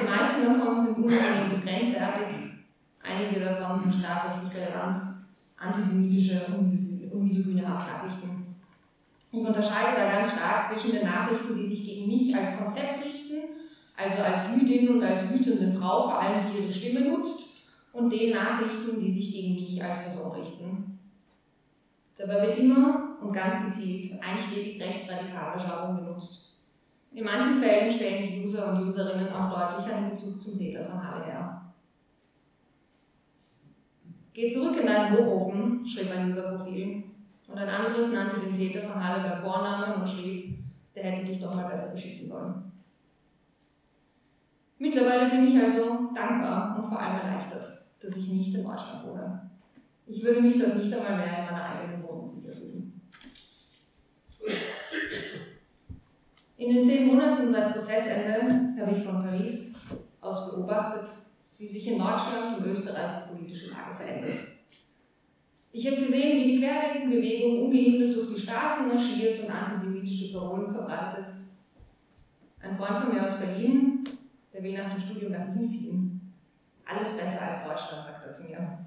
Die 0.00 0.04
meisten 0.04 0.44
davon 0.44 0.84
sind 0.84 1.04
unangenehm 1.04 1.50
bis 1.50 1.62
grenzwertig, 1.62 2.52
einige 3.02 3.40
davon 3.40 3.80
sind 3.80 3.94
strafrechtlich 3.94 4.54
relevant, 4.54 4.98
antisemitische 5.56 6.46
und 6.46 7.24
misogyne 7.24 7.68
Hassnachrichten. 7.68 8.56
Ich 9.30 9.40
unterscheide 9.40 9.96
da 9.96 10.10
ganz 10.10 10.32
stark 10.32 10.66
zwischen 10.66 10.92
den 10.92 11.06
Nachrichten, 11.06 11.54
die 11.54 11.66
sich 11.66 11.84
gegen 11.84 12.08
mich 12.08 12.34
als 12.34 12.58
Konzept 12.58 13.04
richten, 13.04 13.17
also 13.98 14.22
als 14.22 14.42
Jüdin 14.54 14.88
und 14.90 15.02
als 15.02 15.28
wütende 15.28 15.72
Frau, 15.72 16.02
vor 16.02 16.20
allem 16.20 16.46
die 16.46 16.62
ihre 16.62 16.72
Stimme 16.72 17.00
nutzt, 17.00 17.48
und 17.92 18.12
den 18.12 18.32
Nachrichten, 18.32 19.00
die 19.00 19.10
sich 19.10 19.32
gegen 19.32 19.54
mich 19.54 19.82
als 19.82 20.02
Person 20.02 20.32
richten. 20.32 21.00
Dabei 22.16 22.46
wird 22.46 22.58
immer 22.58 23.16
und 23.20 23.32
ganz 23.32 23.64
gezielt 23.64 24.20
einschlägig 24.22 24.80
rechtsradikale 24.80 25.60
Jargon 25.60 25.96
genutzt. 25.96 26.54
In 27.12 27.24
manchen 27.24 27.60
Fällen 27.60 27.90
stellen 27.90 28.30
die 28.30 28.44
User 28.44 28.72
und 28.72 28.86
Userinnen 28.86 29.32
auch 29.32 29.50
deutlich 29.50 29.92
einen 29.92 30.10
Bezug 30.10 30.40
zum 30.40 30.56
Täter 30.56 30.84
von 30.84 31.02
Halle 31.02 31.24
her. 31.24 31.62
Geh 34.32 34.48
zurück 34.48 34.78
in 34.80 34.86
deinen 34.86 35.16
Hochofen, 35.16 35.84
schrieb 35.84 36.12
ein 36.12 36.30
Userprofil, 36.30 37.02
und 37.48 37.58
ein 37.58 37.68
anderes 37.68 38.12
nannte 38.12 38.40
den 38.40 38.54
Täter 38.54 38.86
von 38.86 39.02
Halle 39.02 39.28
beim 39.28 39.42
Vornamen 39.42 40.00
und 40.00 40.08
schrieb, 40.08 40.58
der 40.94 41.04
hätte 41.04 41.32
dich 41.32 41.40
doch 41.40 41.54
mal 41.54 41.68
besser 41.68 41.94
beschießen 41.94 42.28
sollen. 42.28 42.67
Mittlerweile 44.78 45.30
bin 45.30 45.48
ich 45.48 45.62
also 45.62 46.10
dankbar 46.14 46.76
und 46.78 46.88
vor 46.88 47.00
allem 47.00 47.20
erleichtert 47.20 47.78
dass 48.00 48.16
ich 48.16 48.28
nicht 48.28 48.54
in 48.54 48.64
Deutschland 48.64 49.06
wohne. 49.06 49.50
Ich 50.06 50.22
würde 50.22 50.40
mich 50.40 50.58
dort 50.58 50.76
nicht 50.76 50.92
einmal 50.92 51.16
mehr 51.16 51.38
in 51.38 51.44
meiner 51.46 51.64
eigenen 51.64 52.02
Wohnung 52.02 52.26
sicher 52.26 52.52
fühlen. 52.52 53.00
In 56.56 56.74
den 56.74 56.86
zehn 56.86 57.06
Monaten 57.06 57.50
seit 57.52 57.74
Prozessende 57.74 58.80
habe 58.80 58.96
ich 58.96 59.04
von 59.04 59.22
Paris 59.22 59.76
aus 60.20 60.50
beobachtet, 60.50 61.08
wie 61.58 61.68
sich 61.68 61.86
in 61.86 61.98
Deutschland 61.98 62.58
und 62.58 62.66
Österreich 62.66 63.24
die 63.24 63.36
politische 63.36 63.70
Lage 63.70 63.96
verändert. 63.96 64.38
Ich 65.70 65.86
habe 65.86 66.04
gesehen, 66.04 66.38
wie 66.38 66.52
die 66.52 66.58
Querdenkenbewegung 66.60 67.64
ungehindert 67.66 68.16
durch 68.16 68.34
die 68.34 68.40
Straßen 68.40 68.88
marschiert 68.88 69.44
und 69.44 69.50
antisemitische 69.50 70.32
Parolen 70.32 70.72
verbreitet. 70.72 71.26
Ein 72.60 72.76
Freund 72.76 72.96
von 72.96 73.14
mir 73.14 73.24
aus 73.24 73.38
Berlin, 73.38 74.04
der 74.58 74.64
will 74.64 74.76
nach 74.76 74.90
dem 74.90 75.00
Studium 75.00 75.32
nach 75.32 75.54
Wien 75.54 75.68
ziehen 75.68 76.34
alles 76.84 77.16
besser 77.16 77.42
als 77.42 77.64
Deutschland, 77.64 78.04
sagt 78.04 78.24
er 78.24 78.32
zu 78.32 78.44
mir. 78.44 78.78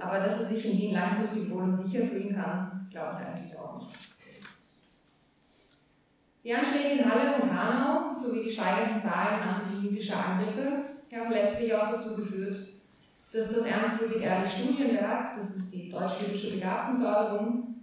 Aber 0.00 0.20
dass 0.20 0.38
er 0.38 0.46
sich 0.46 0.64
in 0.64 0.78
Wien 0.78 0.94
langfristig 0.94 1.50
wohl 1.50 1.64
und 1.64 1.76
sicher 1.76 2.06
fühlen 2.06 2.34
kann, 2.34 2.88
glaube 2.90 3.18
ich 3.20 3.26
eigentlich 3.26 3.58
auch 3.58 3.76
nicht. 3.76 3.90
Die 6.44 6.54
Anschläge 6.54 7.00
in 7.00 7.10
Halle 7.10 7.42
und 7.42 7.52
Hanau 7.52 8.14
sowie 8.14 8.44
die 8.44 8.50
steigenden 8.50 9.00
Zahlen 9.00 9.42
antisemitischer 9.42 10.24
Angriffe 10.24 10.84
haben 11.12 11.32
letztlich 11.32 11.74
auch 11.74 11.90
dazu 11.90 12.14
geführt, 12.14 12.56
dass 13.32 13.54
das 13.54 13.64
Ernst-Ludwig-Ehrlich 13.64 14.52
Studienwerk, 14.52 15.36
das 15.36 15.56
ist 15.56 15.74
die 15.74 15.90
deutsch-jüdische 15.90 16.54
Begabtenförderung, 16.54 17.74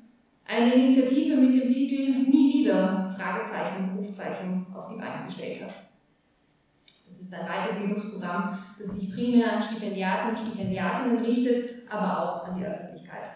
eine 0.47 0.73
Initiative 0.73 1.35
mit 1.35 1.61
dem 1.61 1.69
Titel 1.69 2.29
Nie 2.29 2.61
wieder 2.61 3.13
Fragezeichen, 3.17 3.97
Rufzeichen 3.97 4.65
auf 4.73 4.87
die 4.87 4.95
Beine 4.95 5.25
gestellt 5.25 5.63
hat 5.63 5.84
ist 7.25 7.33
ein 7.33 7.47
Weiterbildungsprogramm, 7.47 8.59
das 8.79 8.95
sich 8.95 9.13
primär 9.13 9.53
an 9.53 9.63
Stipendiaten 9.63 10.29
und 10.29 10.39
Stipendiatinnen 10.39 11.25
richtet, 11.25 11.89
aber 11.89 12.23
auch 12.23 12.47
an 12.47 12.55
die 12.55 12.65
Öffentlichkeit. 12.65 13.27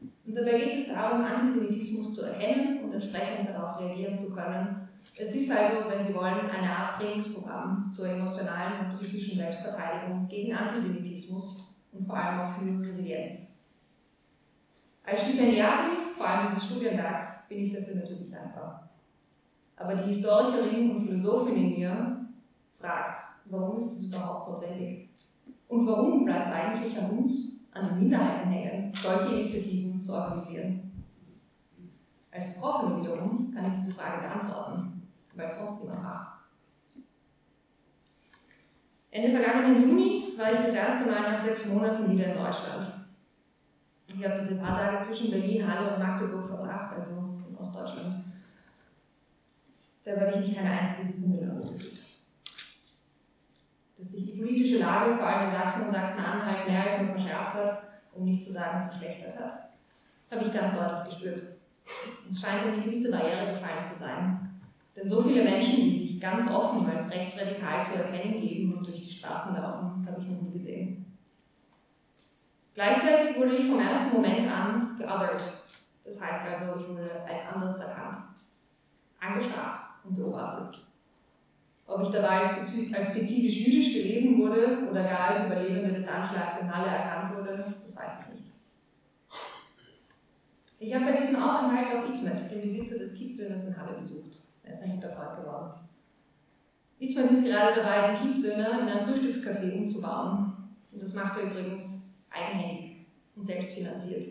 Und 0.00 0.36
dabei 0.36 0.58
geht 0.58 0.78
es 0.78 0.88
darum, 0.88 1.24
Antisemitismus 1.24 2.14
zu 2.14 2.22
erkennen 2.22 2.84
und 2.84 2.92
entsprechend 2.92 3.48
darauf 3.48 3.78
reagieren 3.80 4.16
zu 4.16 4.34
können. 4.34 4.88
Es 5.16 5.34
ist 5.34 5.50
also, 5.50 5.90
wenn 5.90 6.02
Sie 6.02 6.14
wollen, 6.14 6.48
eine 6.50 6.70
Art 6.70 6.96
Trainingsprogramm 6.96 7.90
zur 7.90 8.08
emotionalen 8.08 8.84
und 8.84 8.90
psychischen 8.90 9.36
Selbstverteidigung 9.36 10.26
gegen 10.28 10.54
Antisemitismus 10.54 11.74
und 11.92 12.06
vor 12.06 12.16
allem 12.16 12.40
auch 12.40 12.52
für 12.52 12.88
Resilienz. 12.88 13.58
Als 15.04 15.22
Stipendiatin, 15.22 16.14
vor 16.16 16.26
allem 16.26 16.48
dieses 16.48 16.64
Studienwerks, 16.64 17.48
bin 17.48 17.64
ich 17.64 17.72
dafür 17.74 17.96
natürlich 17.96 18.30
dankbar. 18.30 18.88
Aber 19.76 19.96
die 19.96 20.08
Historikerin 20.08 20.92
und 20.92 21.06
Philosophin 21.06 21.56
in 21.56 21.70
mir 21.70 22.22
fragt, 22.82 23.16
warum 23.46 23.78
ist 23.78 23.86
das 23.86 24.04
überhaupt 24.06 24.48
notwendig? 24.50 25.08
Und 25.68 25.86
warum 25.86 26.24
bleibt 26.24 26.48
es 26.48 26.52
eigentlich 26.52 26.98
an 26.98 27.10
uns, 27.10 27.60
an 27.72 27.88
den 27.88 27.98
Minderheiten 28.00 28.50
hängen, 28.50 28.92
solche 28.92 29.36
Initiativen 29.36 30.02
zu 30.02 30.12
organisieren? 30.12 30.92
Als 32.30 32.54
Betroffene 32.54 33.00
wiederum 33.00 33.52
kann 33.54 33.66
ich 33.66 33.80
diese 33.80 33.94
Frage 33.94 34.26
beantworten, 34.26 35.08
weil 35.34 35.48
sonst 35.48 35.82
niemand 35.82 36.02
macht. 36.02 36.32
Ende 39.10 39.30
vergangenen 39.30 39.82
Juni 39.82 40.34
war 40.38 40.52
ich 40.52 40.58
das 40.58 40.74
erste 40.74 41.10
Mal 41.10 41.32
nach 41.32 41.38
sechs 41.38 41.66
Monaten 41.66 42.10
wieder 42.10 42.32
in 42.32 42.38
Deutschland. 42.38 42.90
Ich 44.08 44.24
habe 44.26 44.40
diese 44.40 44.56
paar 44.56 44.78
Tage 44.78 45.04
zwischen 45.04 45.30
Berlin, 45.30 45.66
Halle 45.66 45.94
und 45.94 46.02
Magdeburg 46.02 46.44
verbracht, 46.44 46.94
also 46.96 47.12
in 47.48 47.56
Ostdeutschland. 47.56 48.24
Dabei 50.04 50.26
habe 50.26 50.40
ich 50.40 50.48
mich 50.48 50.56
keine 50.56 50.70
einzige 50.70 51.06
Sekunde 51.06 51.44
lang. 51.44 51.62
Dass 54.02 54.10
sich 54.10 54.24
die 54.24 54.40
politische 54.40 54.78
Lage 54.78 55.14
vor 55.14 55.28
allem 55.28 55.48
in 55.48 55.54
Sachsen 55.54 55.86
und 55.86 55.92
Sachsen-Anhalt 55.92 56.66
mehr 56.66 56.82
als 56.82 57.02
nur 57.02 57.10
verschärft 57.10 57.54
hat, 57.54 57.82
um 58.12 58.24
nicht 58.24 58.42
zu 58.42 58.50
sagen 58.50 58.90
verschlechtert 58.90 59.38
hat, 59.38 59.68
habe 60.28 60.44
ich 60.44 60.52
ganz 60.52 60.74
deutlich 60.74 61.20
gespürt. 61.20 61.40
Es 62.28 62.40
scheint 62.40 62.66
eine 62.66 62.82
gewisse 62.82 63.12
Barriere 63.12 63.52
gefallen 63.52 63.84
zu 63.84 63.96
sein. 63.96 64.60
Denn 64.96 65.08
so 65.08 65.22
viele 65.22 65.44
Menschen, 65.44 65.76
die 65.76 65.96
sich 65.96 66.20
ganz 66.20 66.50
offen 66.50 66.84
als 66.90 67.12
rechtsradikal 67.12 67.84
zu 67.84 68.02
erkennen 68.02 68.40
geben 68.40 68.76
und 68.76 68.84
durch 68.84 69.02
die 69.02 69.18
Straßen 69.18 69.54
laufen, 69.54 70.04
habe 70.04 70.20
ich 70.20 70.26
noch 70.26 70.42
nie 70.42 70.52
gesehen. 70.52 71.16
Gleichzeitig 72.74 73.38
wurde 73.38 73.54
ich 73.54 73.70
vom 73.70 73.78
ersten 73.78 74.16
Moment 74.16 74.50
an 74.50 74.96
geothert. 74.98 75.44
Das 76.04 76.20
heißt 76.20 76.42
also, 76.50 76.80
ich 76.80 76.88
wurde 76.88 77.08
als 77.24 77.54
anders 77.54 77.78
erkannt, 77.78 78.16
angestarrt 79.20 79.76
und 80.02 80.16
beobachtet. 80.16 80.91
Ob 82.02 82.08
ich 82.08 82.14
dabei 82.14 82.40
als, 82.40 83.12
spezifisch 83.12 83.58
jüdisch 83.64 83.94
gelesen 83.94 84.36
wurde 84.38 84.88
oder 84.90 85.04
gar 85.04 85.28
als 85.28 85.46
Überlebende 85.46 85.94
des 85.94 86.08
Anschlags 86.08 86.60
in 86.60 86.74
Halle 86.74 86.88
erkannt 86.88 87.36
wurde, 87.36 87.74
das 87.80 87.94
weiß 87.94 88.12
ich 88.20 88.34
nicht. 88.34 88.52
Ich 90.80 90.92
habe 90.92 91.04
bei 91.04 91.12
diesem 91.12 91.40
Aufenthalt 91.40 91.94
auch 91.94 92.08
Ismet, 92.08 92.50
den 92.50 92.60
Besitzer 92.60 92.98
des 92.98 93.14
Kiezdöners 93.14 93.66
in 93.66 93.76
Halle, 93.76 93.96
besucht. 93.96 94.40
Er 94.64 94.72
ist 94.72 94.82
ein 94.82 94.96
guter 94.96 95.10
Freund 95.10 95.36
geworden. 95.36 95.74
Ismet 96.98 97.30
ist 97.30 97.44
gerade 97.44 97.80
dabei, 97.80 98.16
den 98.16 98.32
Kiezdöner 98.32 98.80
in 98.80 98.88
ein 98.88 99.06
Frühstückscafé 99.06 99.72
umzubauen. 99.76 100.54
Und 100.90 101.00
das 101.00 101.14
macht 101.14 101.38
er 101.38 101.52
übrigens 101.52 102.14
eigenhändig 102.30 103.06
und 103.36 103.44
selbstfinanziert. 103.44 104.24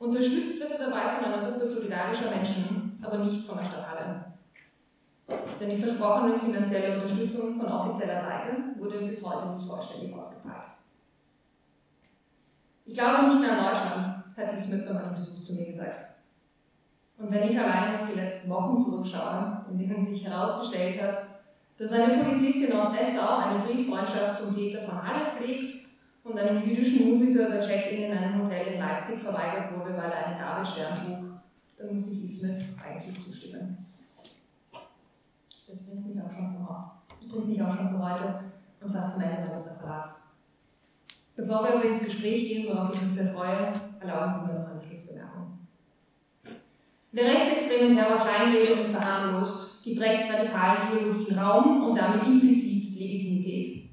Unterstützt 0.00 0.58
wird 0.58 0.72
er 0.72 0.90
dabei 0.90 1.14
von 1.14 1.24
einer 1.24 1.52
Gruppe 1.52 1.68
solidarischer 1.68 2.30
Menschen, 2.30 2.98
aber 3.00 3.18
nicht 3.18 3.46
von 3.46 3.58
der 3.58 3.64
Stadt 3.64 3.88
Halle. 3.88 4.33
Denn 5.60 5.70
die 5.70 5.82
versprochene 5.82 6.38
finanzielle 6.38 6.94
Unterstützung 6.94 7.60
von 7.60 7.70
offizieller 7.70 8.20
Seite 8.20 8.56
wurde 8.78 8.98
bis 8.98 9.24
heute 9.24 9.54
nicht 9.54 9.66
vollständig 9.66 10.14
ausgezahlt. 10.14 10.68
Ich 12.86 12.94
glaube 12.94 13.28
nicht 13.28 13.40
mehr 13.40 13.52
an 13.52 13.64
Deutschland, 13.64 14.24
hat 14.36 14.54
Ismet 14.54 14.86
bei 14.86 14.94
meinem 14.94 15.14
Besuch 15.14 15.40
zu 15.40 15.54
mir 15.54 15.66
gesagt. 15.66 16.06
Und 17.18 17.30
wenn 17.30 17.48
ich 17.48 17.58
allein 17.58 18.00
auf 18.00 18.08
die 18.10 18.18
letzten 18.18 18.50
Wochen 18.50 18.78
zurückschaue, 18.78 19.64
in 19.70 19.78
denen 19.78 20.04
sich 20.04 20.26
herausgestellt 20.26 21.00
hat, 21.00 21.18
dass 21.78 21.92
eine 21.92 22.22
Polizistin 22.24 22.72
aus 22.72 22.92
Dessau 22.92 23.38
eine 23.38 23.64
Brieffreundschaft 23.64 24.38
zum 24.38 24.54
Täter 24.54 24.82
von 24.82 25.02
Halle 25.02 25.26
pflegt 25.36 25.86
und 26.24 26.38
einem 26.38 26.62
jüdischen 26.68 27.10
Musiker 27.10 27.48
der 27.48 27.60
Check-in 27.60 28.04
in 28.04 28.16
einem 28.16 28.42
Hotel 28.42 28.74
in 28.74 28.80
Leipzig 28.80 29.18
verweigert 29.18 29.72
wurde, 29.72 29.96
weil 29.96 30.10
er 30.10 30.26
einen 30.26 30.38
Davidstern 30.38 30.96
trug, 30.96 31.40
dann 31.78 31.92
muss 31.92 32.10
ich 32.10 32.24
Ismet 32.24 32.64
eigentlich 32.84 33.24
zustimmen. 33.24 33.78
Das 35.66 35.82
bringt 35.86 36.06
mich 36.06 36.22
auch 36.22 36.30
schon 36.30 36.50
zum 36.50 36.68
Haus. 36.68 37.06
Das 37.20 37.28
bringt 37.30 37.48
mich 37.48 37.62
auch 37.62 37.74
schon 37.74 37.88
zu 37.88 37.98
heute 37.98 38.40
und 38.80 38.92
fast 38.92 39.12
zum 39.12 39.22
Ende 39.22 39.48
meines 39.48 39.64
Referats. 39.64 40.16
Bevor 41.36 41.64
wir 41.64 41.74
aber 41.74 41.84
ins 41.84 42.04
Gespräch 42.04 42.48
gehen, 42.48 42.68
worauf 42.68 42.94
ich 42.94 43.00
mich 43.00 43.12
sehr 43.12 43.32
freue, 43.32 43.72
erlauben 43.98 44.30
Sie 44.30 44.52
mir 44.52 44.58
noch 44.60 44.70
eine 44.70 44.82
Schlussbemerkung. 44.82 45.58
Wer 47.12 47.24
rechtsextremen 47.24 47.96
Terror 47.96 48.18
kleinredet 48.18 48.86
und 48.86 48.92
verharmlost, 48.92 49.82
gibt 49.82 50.00
rechtsradikalen 50.00 50.98
Ideologien 50.98 51.38
Raum 51.38 51.84
und 51.84 51.96
damit 51.96 52.26
implizit 52.26 52.94
Legitimität. 52.98 53.90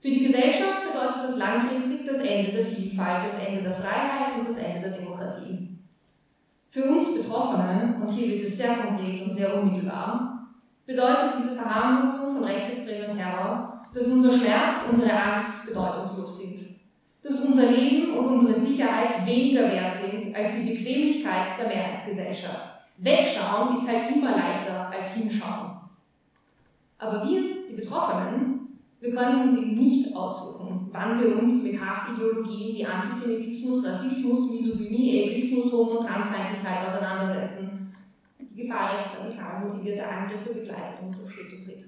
Für 0.00 0.10
die 0.10 0.26
Gesellschaft 0.26 0.92
bedeutet 0.92 1.22
das 1.22 1.38
langfristig 1.38 2.06
das 2.06 2.18
Ende 2.18 2.52
der 2.52 2.64
Vielfalt, 2.64 3.24
das 3.24 3.38
Ende 3.38 3.62
der 3.62 3.74
Freiheit 3.74 4.38
und 4.38 4.48
das 4.48 4.58
Ende 4.58 4.90
der 4.90 4.98
Demokratie. 4.98 5.78
Für 6.68 6.84
uns 6.84 7.16
Betroffene, 7.16 7.96
und 8.00 8.10
hier 8.10 8.28
wird 8.28 8.46
es 8.46 8.58
sehr 8.58 8.74
konkret 8.74 9.22
und 9.22 9.34
sehr 9.34 9.60
unmittelbar, 9.60 10.37
bedeutet 10.88 11.34
diese 11.38 11.54
Verharmlosung 11.54 12.34
von 12.34 12.44
rechtsextremen 12.44 13.16
Terror 13.16 13.78
dass 13.94 14.08
unser 14.08 14.32
Schmerz, 14.32 14.88
unsere 14.90 15.12
Angst 15.12 15.66
bedeutungslos 15.66 16.38
sind, 16.38 16.60
dass 17.22 17.40
unser 17.40 17.70
Leben 17.70 18.16
und 18.16 18.26
unsere 18.26 18.58
Sicherheit 18.58 19.26
weniger 19.26 19.62
wert 19.62 19.94
sind 19.94 20.34
als 20.34 20.48
die 20.56 20.70
Bequemlichkeit 20.70 21.48
der 21.58 21.68
Mehrheitsgesellschaft. 21.68 22.80
Wegschauen 22.98 23.74
ist 23.76 23.88
halt 23.88 24.14
immer 24.14 24.32
leichter 24.32 24.90
als 24.90 25.14
hinschauen. 25.14 25.78
Aber 26.98 27.28
wir, 27.28 27.42
die 27.68 27.74
Betroffenen, 27.74 28.78
wir 29.00 29.14
können 29.14 29.48
uns 29.48 29.58
eben 29.58 29.74
nicht 29.74 30.14
aussuchen, 30.14 30.88
wann 30.90 31.20
wir 31.20 31.38
uns 31.38 31.62
mit 31.62 31.80
Hassideologien 31.80 32.76
wie 32.76 32.86
Antisemitismus, 32.86 33.86
Rassismus, 33.86 34.50
Misogynie, 34.50 35.24
Ableismus, 35.24 35.72
Homo- 35.72 36.00
und 36.00 36.06
Transfeindlichkeit 36.06 36.88
auseinandersetzen. 36.88 37.67
Gefahr 38.58 38.98
rechtsradikal 38.98 39.60
motivierter 39.60 40.10
Angriffe 40.10 40.52
begleitet 40.52 41.00
uns 41.02 41.24
auf 41.24 41.30
Schritt 41.30 41.52
und 41.52 41.64
Tritt. 41.64 41.84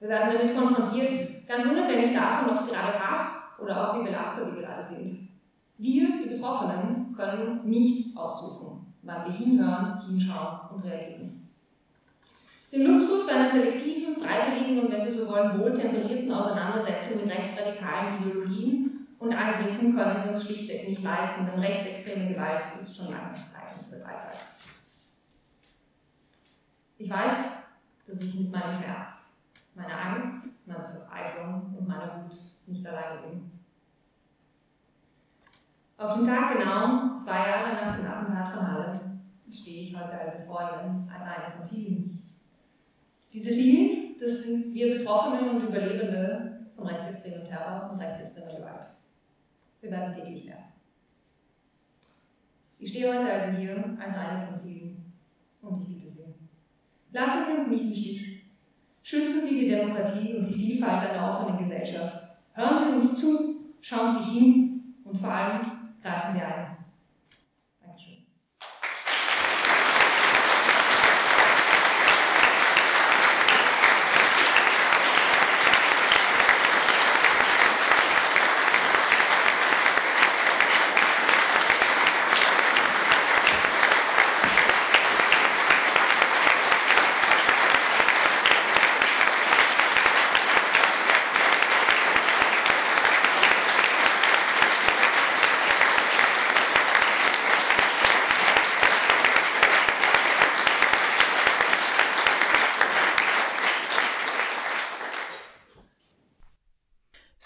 Wir 0.00 0.08
werden 0.08 0.32
damit 0.32 0.56
konfrontiert, 0.56 1.46
ganz 1.46 1.66
unabhängig 1.66 2.14
davon, 2.14 2.50
ob 2.50 2.56
es 2.56 2.66
gerade 2.66 2.98
passt 2.98 3.60
oder 3.60 3.90
auch 3.90 3.98
wie 3.98 4.04
belastbar 4.04 4.54
wir 4.54 4.62
gerade 4.62 4.82
sind. 4.82 5.28
Wir, 5.76 6.08
die 6.22 6.30
Betroffenen, 6.30 7.14
können 7.14 7.48
uns 7.48 7.64
nicht 7.64 8.16
aussuchen, 8.16 8.94
wann 9.02 9.24
wir 9.26 9.32
hinhören, 9.32 10.00
hinschauen 10.06 10.70
und 10.74 10.84
reagieren. 10.84 11.48
Den 12.72 12.86
Luxus 12.86 13.28
einer 13.28 13.48
selektiven, 13.48 14.14
freiwilligen 14.14 14.80
und 14.80 14.92
wenn 14.92 15.04
Sie 15.04 15.12
so 15.12 15.28
wollen, 15.28 15.60
wohltemperierten 15.60 16.32
Auseinandersetzung 16.32 17.22
mit 17.22 17.36
rechtsradikalen 17.36 18.20
Ideologien 18.20 19.08
und 19.18 19.34
Angriffen 19.34 19.94
können 19.94 20.24
wir 20.24 20.30
uns 20.30 20.44
schlichtweg 20.44 20.88
nicht 20.88 21.02
leisten, 21.02 21.46
denn 21.46 21.60
rechtsextreme 21.60 22.32
Gewalt 22.32 22.64
ist 22.78 22.96
schon 22.96 23.06
lange 23.06 23.34
Teil 23.34 23.74
unseres 23.76 24.04
Alltags. 24.04 24.59
Ich 27.00 27.08
weiß, 27.08 27.32
dass 28.06 28.22
ich 28.22 28.34
mit 28.34 28.52
meinem 28.52 28.74
Schmerz 28.74 29.38
meine 29.74 29.96
Angst, 29.98 30.68
meine 30.68 30.86
Verzweiflung 30.86 31.74
und 31.74 31.88
meine 31.88 32.24
Wut 32.24 32.36
nicht 32.66 32.86
alleine 32.86 33.22
bin. 33.22 33.50
Auf 35.96 36.18
den 36.18 36.26
Tag 36.26 36.58
genau, 36.58 37.18
zwei 37.18 37.48
Jahre 37.48 37.72
nach 37.72 37.96
dem 37.96 38.06
Attentat 38.06 38.52
von 38.52 38.70
Halle, 38.70 39.00
stehe 39.50 39.84
ich 39.84 39.96
heute 39.96 40.12
also 40.12 40.40
vor 40.40 40.60
Ihnen 40.60 41.10
als 41.10 41.24
eine 41.24 41.56
von 41.56 41.64
vielen. 41.64 42.22
Diese 43.32 43.50
vielen, 43.50 44.18
das 44.18 44.42
sind 44.42 44.74
wir 44.74 44.98
Betroffene 44.98 45.52
und 45.52 45.68
Überlebende 45.68 46.66
von 46.76 46.86
rechtsextremem 46.86 47.46
Terror 47.46 47.90
und 47.90 47.98
rechtsextremer 47.98 48.58
Gewalt. 48.58 48.88
Wir 49.80 49.90
werden 49.90 50.14
täglich 50.14 50.44
mehr. 50.44 50.64
Ich 52.78 52.90
stehe 52.90 53.08
heute 53.08 53.32
also 53.32 53.56
hier 53.56 53.96
als 53.98 54.14
eine 54.14 54.46
von 54.46 54.60
vielen 54.60 55.14
und 55.62 55.80
ich 55.80 55.88
bitte 55.88 56.06
Sie, 56.06 56.24
lassen 57.12 57.44
Sie 57.46 57.58
uns 57.58 57.68
nicht 57.68 57.84
im 57.84 57.94
Stich. 57.94 58.42
Schützen 59.02 59.40
Sie 59.40 59.60
die 59.60 59.68
Demokratie 59.68 60.34
und 60.34 60.46
die 60.46 60.54
Vielfalt 60.54 61.10
einer 61.10 61.30
offenen 61.30 61.58
Gesellschaft. 61.58 62.16
Hören 62.52 62.78
Sie 62.78 62.96
uns 62.96 63.20
zu, 63.20 63.74
schauen 63.80 64.16
Sie 64.16 64.38
hin 64.38 64.94
und 65.04 65.16
vor 65.16 65.30
allem 65.30 65.60
greifen 66.02 66.32
Sie 66.32 66.42
ein. 66.42 66.79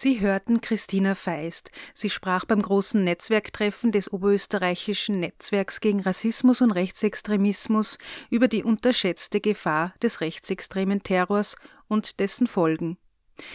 Sie 0.05 0.21
hörten 0.21 0.61
Christina 0.61 1.15
Feist. 1.15 1.71
Sie 1.95 2.11
sprach 2.11 2.45
beim 2.45 2.61
großen 2.61 3.03
Netzwerktreffen 3.03 3.91
des 3.91 4.13
oberösterreichischen 4.13 5.19
Netzwerks 5.19 5.81
gegen 5.81 6.01
Rassismus 6.01 6.61
und 6.61 6.73
Rechtsextremismus 6.73 7.97
über 8.29 8.47
die 8.47 8.65
unterschätzte 8.65 9.41
Gefahr 9.41 9.95
des 10.03 10.21
rechtsextremen 10.21 11.03
Terrors 11.05 11.57
und 11.89 12.21
dessen 12.21 12.47
Folgen. 12.47 12.99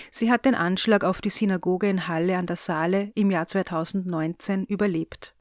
Sie 0.10 0.32
hat 0.32 0.46
den 0.46 0.56
Anschlag 0.56 1.04
auf 1.04 1.22
die 1.22 1.30
Synagoge 1.30 1.88
in 1.88 2.08
Halle 2.08 2.36
an 2.36 2.48
der 2.48 2.56
Saale 2.56 3.12
im 3.14 3.30
Jahr 3.30 3.46
2019 3.46 4.66
überlebt. 4.66 5.36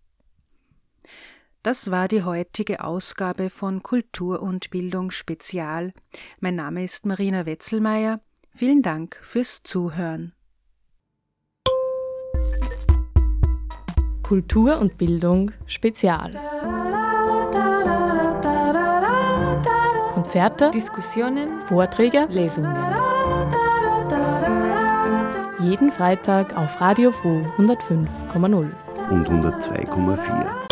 Das 1.63 1.91
war 1.91 2.09
die 2.09 2.23
heutige 2.23 2.85
Ausgabe 2.85 3.49
von 3.49 3.83
Kultur 3.83 4.43
und 4.43 4.69
Bildung 4.69 5.11
Spezial. 5.11 5.95
Mein 6.41 6.57
Name 6.57 6.85
ist 6.85 7.07
Marina 7.07 7.47
Wetzelmeier. 7.47 8.21
Vielen 8.51 8.83
Dank 8.83 9.19
fürs 9.23 9.63
Zuhören. 9.63 10.35
Kultur 14.29 14.79
und 14.79 14.99
Bildung 14.99 15.53
Spezial. 15.67 16.33
Konzerte, 20.13 20.71
Diskussionen, 20.71 21.49
Vorträge, 21.67 22.27
Lesungen. 22.29 22.77
jeden 25.63 25.91
Freitag 25.91 26.55
auf 26.59 26.79
Radio 26.79 27.11
Froh 27.11 27.41
105,0. 27.57 28.71
und 29.11 29.29
102,4. 29.31 30.68